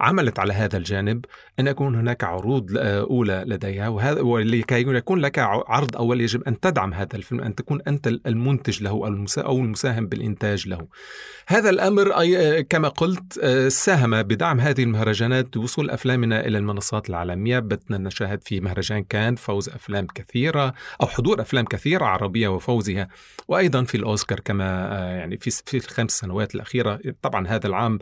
عملت 0.00 0.38
على 0.38 0.52
هذا 0.52 0.76
الجانب 0.76 1.24
أن 1.60 1.66
يكون 1.66 1.94
هناك 1.94 2.24
عروض 2.24 2.76
آه، 2.78 3.00
أولى 3.00 3.44
لديها. 3.46 3.88
وهذا 3.88 4.20
ولكي 4.20 4.80
يكون 4.80 5.18
لك 5.18 5.38
عرض 5.38 5.96
أول 5.96 6.20
يجب 6.20 6.42
أن 6.42 6.60
تدعم 6.60 6.94
هذا 6.94 7.16
الفيلم 7.16 7.40
أن 7.40 7.54
تكون 7.54 7.82
أنت 7.88 8.06
المنتج 8.06 8.82
له 8.82 8.90
أو 9.38 9.58
المساهم 9.58 10.06
بالإنتاج 10.06 10.68
له. 10.68 10.86
هذا 11.46 11.70
الأمر 11.70 12.22
كما 12.62 12.88
قلت 12.88 13.38
آه، 13.42 13.68
ساهم 13.80 14.22
بدعم 14.22 14.60
هذه 14.60 14.82
المهرجانات 14.82 15.56
لوصول 15.56 15.90
أفلامنا 15.90 16.46
إلى 16.46 16.58
المنصات 16.58 17.10
العالمية. 17.10 17.58
بدنا 17.58 17.98
نشاهد 17.98 18.42
في 18.42 18.60
مهرجان 18.60 19.04
كان 19.04 19.36
فوز 19.36 19.68
أفلام 19.68 20.06
كثيرة 20.06 20.74
أو 21.02 21.06
حضور 21.06 21.40
أفلام 21.40 21.64
كثيرة 21.64 22.04
عربية 22.04 22.48
وفوزها 22.48 23.08
وأيضا 23.48 23.84
في 23.84 23.96
الأوسكار 23.96 24.40
كما 24.40 24.98
آه، 24.98 25.10
يعني 25.10 25.36
في 25.38 25.50
في 25.50 25.76
الخمس 25.76 26.10
سنوات 26.10 26.54
الأخيرة. 26.54 27.00
طبعا 27.22 27.48
هذا 27.48 27.66
العام 27.66 27.98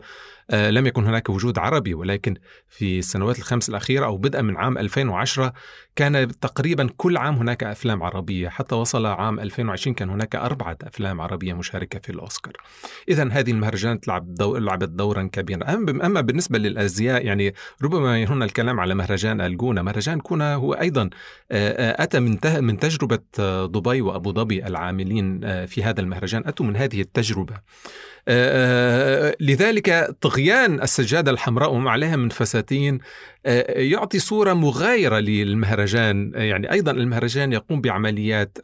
لم 0.53 0.87
يكن 0.87 1.05
هناك 1.05 1.29
وجود 1.29 1.59
عربي 1.59 1.93
ولكن 1.93 2.35
في 2.67 2.99
السنوات 2.99 3.37
الخمس 3.37 3.69
الأخيرة 3.69 4.05
أو 4.05 4.17
بدءا 4.17 4.41
من 4.41 4.57
عام 4.57 4.77
2010 4.77 5.53
كان 5.95 6.27
تقريبا 6.27 6.89
كل 6.97 7.17
عام 7.17 7.35
هناك 7.35 7.63
أفلام 7.63 8.03
عربية. 8.03 8.49
حتى 8.49 8.75
وصل 8.75 9.05
عام 9.05 9.39
2020 9.39 9.93
كان 9.93 10.09
هناك 10.09 10.35
أربعة 10.35 10.77
أفلام 10.83 11.21
عربية 11.21 11.53
مشاركة 11.53 11.99
في 11.99 12.09
الأوسكار. 12.09 12.53
إذا 13.09 13.29
هذه 13.31 13.51
المهرجانات 13.51 14.07
لعبت 14.07 14.39
دو... 14.39 14.57
لعبت 14.57 14.89
دورا 14.89 15.29
كبيرا. 15.31 15.73
أما 15.73 16.21
بالنسبة 16.21 16.57
للأزياء 16.57 17.25
يعني 17.25 17.53
ربما 17.83 18.23
هنا 18.23 18.45
الكلام 18.45 18.79
على 18.79 18.95
مهرجان 18.95 19.41
الجونة. 19.41 19.81
مهرجان 19.81 20.19
كونا 20.19 20.55
هو 20.55 20.73
أيضا 20.73 21.09
آه، 21.51 21.91
آه، 21.91 22.03
أتى 22.03 22.19
من 22.19 22.37
من 22.45 22.79
تجربة 22.79 23.19
دبي 23.65 24.01
وأبو 24.01 24.33
ظبي 24.33 24.65
العاملين 24.65 25.39
في 25.65 25.83
هذا 25.83 26.01
المهرجان. 26.01 26.43
أتوا 26.45 26.65
من 26.65 26.75
هذه 26.75 27.01
التجربة. 27.01 27.55
آه، 28.27 29.29
آه، 29.29 29.35
طغيان 30.39 30.81
السجادة 30.81 31.31
الحمراء 31.31 31.73
وما 31.73 31.91
عليها 31.91 32.15
من 32.15 32.29
فساتين 32.29 32.99
يعطي 33.45 34.19
صورة 34.19 34.53
مغايرة 34.53 35.19
للمهرجان. 35.19 36.31
يعني 36.35 36.71
أيضا 36.71 36.91
المهرجان 36.91 37.53
يقوم 37.53 37.81
بعمليات 37.81 38.57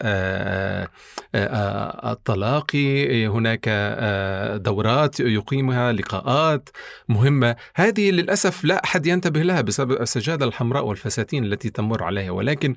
التلاقي 2.06 3.28
هناك 3.28 3.70
دورات 4.62 5.20
يقيمها 5.20 5.92
لقاءات 5.92 6.70
مهمة. 7.10 7.56
هذه 7.76 8.12
للأسف 8.12 8.66
لا 8.66 8.84
أحد 8.84 9.06
ينتبه 9.06 9.42
لها 9.42 9.62
بسبب 9.62 9.92
السجادة 9.92 10.46
الحمراء 10.46 10.86
والفساتين 10.86 11.46
التي 11.46 11.70
تمر 11.70 12.04
عليها. 12.04 12.32
ولكن 12.32 12.76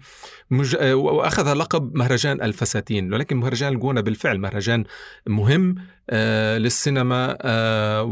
مج... 0.51 0.77
وأخذ 0.83 1.53
لقب 1.55 1.97
مهرجان 1.97 2.43
الفساتين. 2.43 3.15
ولكن 3.15 3.37
مهرجان 3.37 3.73
الجونة 3.75 4.01
بالفعل 4.01 4.39
مهرجان 4.39 4.85
مهم 5.27 5.75
آه، 6.11 6.59
للسينما 6.59 7.39
آه، 7.41 8.03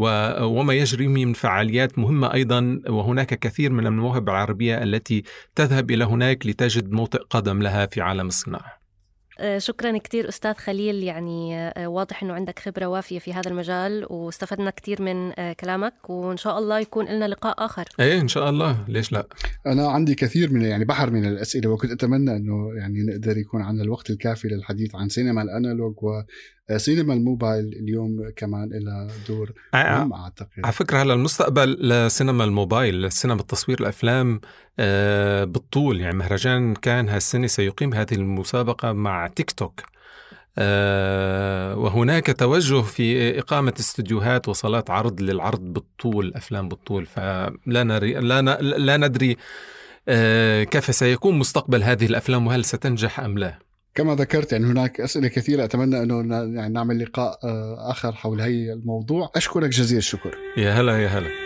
وما 0.44 0.74
يجري 0.74 1.08
من 1.08 1.32
فعاليات 1.32 1.98
مهمة 1.98 2.34
أيضا. 2.34 2.80
وهناك 2.88 3.38
كثير 3.38 3.72
من 3.76 3.86
المواهب 3.86 4.28
العربية 4.28 4.82
التي 4.82 5.22
تذهب 5.54 5.90
إلى 5.90 6.04
هناك 6.04 6.46
لتجد 6.46 6.90
موطئ 6.90 7.18
قدم 7.30 7.62
لها 7.62 7.86
في 7.86 8.00
عالم 8.00 8.26
الصناعة. 8.26 8.86
آه، 9.38 9.58
شكرا 9.58 9.98
كثير 9.98 10.28
أستاذ 10.28 10.54
خليل. 10.54 11.02
يعني 11.02 11.58
آه، 11.58 11.88
واضح 11.88 12.22
أنه 12.22 12.34
عندك 12.34 12.58
خبرة 12.58 12.86
وافية 12.86 13.18
في 13.18 13.32
هذا 13.32 13.50
المجال 13.50 14.06
واستفدنا 14.10 14.70
كثير 14.70 15.02
من 15.02 15.40
آه، 15.40 15.52
كلامك 15.52 16.10
وإن 16.10 16.36
شاء 16.36 16.58
الله 16.58 16.78
يكون 16.78 17.06
لنا 17.06 17.28
لقاء 17.28 17.64
آخر. 17.64 17.84
إيه 18.00 18.20
إن 18.20 18.28
شاء 18.28 18.50
الله. 18.50 18.84
ليش 18.88 19.12
لا؟ 19.12 19.26
أنا 19.66 19.88
عندي 19.88 20.14
كثير 20.14 20.52
من 20.52 20.62
يعني 20.62 20.84
بحر 20.84 21.10
من 21.10 21.24
الأسئلة 21.24 21.70
وكنت 21.70 21.90
أتمنى 21.90 22.36
أنه 22.36 22.74
يعني 22.78 23.02
نقدر 23.02 23.38
يكون 23.38 23.62
عندنا 23.62 23.84
الوقت 23.84 24.10
الكافي 24.10 24.48
للحديث 24.48 24.94
عن 24.94 25.08
سينما 25.08 25.42
الأنالوج 25.42 25.94
سينما 26.76 27.14
الموبايل 27.14 27.64
اليوم 27.64 28.30
كمان 28.36 28.68
لها 28.72 29.08
دور 29.28 29.52
مهم 29.74 30.12
أعتقد. 30.12 30.60
على 30.64 30.72
فكرة 30.72 31.02
هلا 31.02 31.14
المستقبل 31.14 31.88
لسينما 31.88 32.44
الموبايل 32.44 33.12
سينما 33.12 33.40
التصوير 33.40 33.80
الأفلام 33.80 34.40
بالطول. 35.52 36.00
يعني 36.00 36.16
مهرجان 36.16 36.74
كان 36.74 37.08
هالسنة 37.08 37.46
سيقيم 37.46 37.94
هذه 37.94 38.14
المسابقة 38.14 38.92
مع 38.92 39.26
تيك 39.26 39.50
توك. 39.50 39.80
آه، 40.58 41.76
وهناك 41.76 42.26
توجه 42.26 42.82
في 42.82 43.38
إقامة 43.38 43.74
استديوهات 43.80 44.48
وصالات 44.48 44.90
عرض 44.90 45.20
للعرض 45.20 45.60
بالطول 45.60 46.34
أفلام 46.34 46.68
بالطول. 46.68 47.06
فلا 47.06 47.82
نري 47.84 48.14
لا, 48.14 48.40
ن... 48.40 48.48
لا 48.60 48.96
ندري 48.96 49.36
آه، 50.08 50.64
كيف 50.64 50.94
سيكون 50.94 51.38
مستقبل 51.38 51.82
هذه 51.82 52.06
الأفلام 52.06 52.46
وهل 52.46 52.64
ستنجح 52.64 53.20
أم 53.20 53.38
لا. 53.38 53.65
كما 53.96 54.14
ذكرت 54.14 54.52
يعني 54.52 54.66
هناك 54.66 55.00
أسئلة 55.00 55.28
كثيرة. 55.28 55.64
أتمنى 55.64 56.02
أنه 56.02 56.34
يعني 56.56 56.74
نعمل 56.74 57.02
لقاء 57.02 57.38
آه، 57.44 57.90
آخر 57.90 58.12
حول 58.12 58.40
هي 58.40 58.72
الموضوع. 58.72 59.30
أشكرك 59.36 59.70
جزيل 59.70 59.98
الشكر. 59.98 60.34
يا 60.56 60.72
هلا 60.72 61.02
يا 61.02 61.08
هلا. 61.08 61.45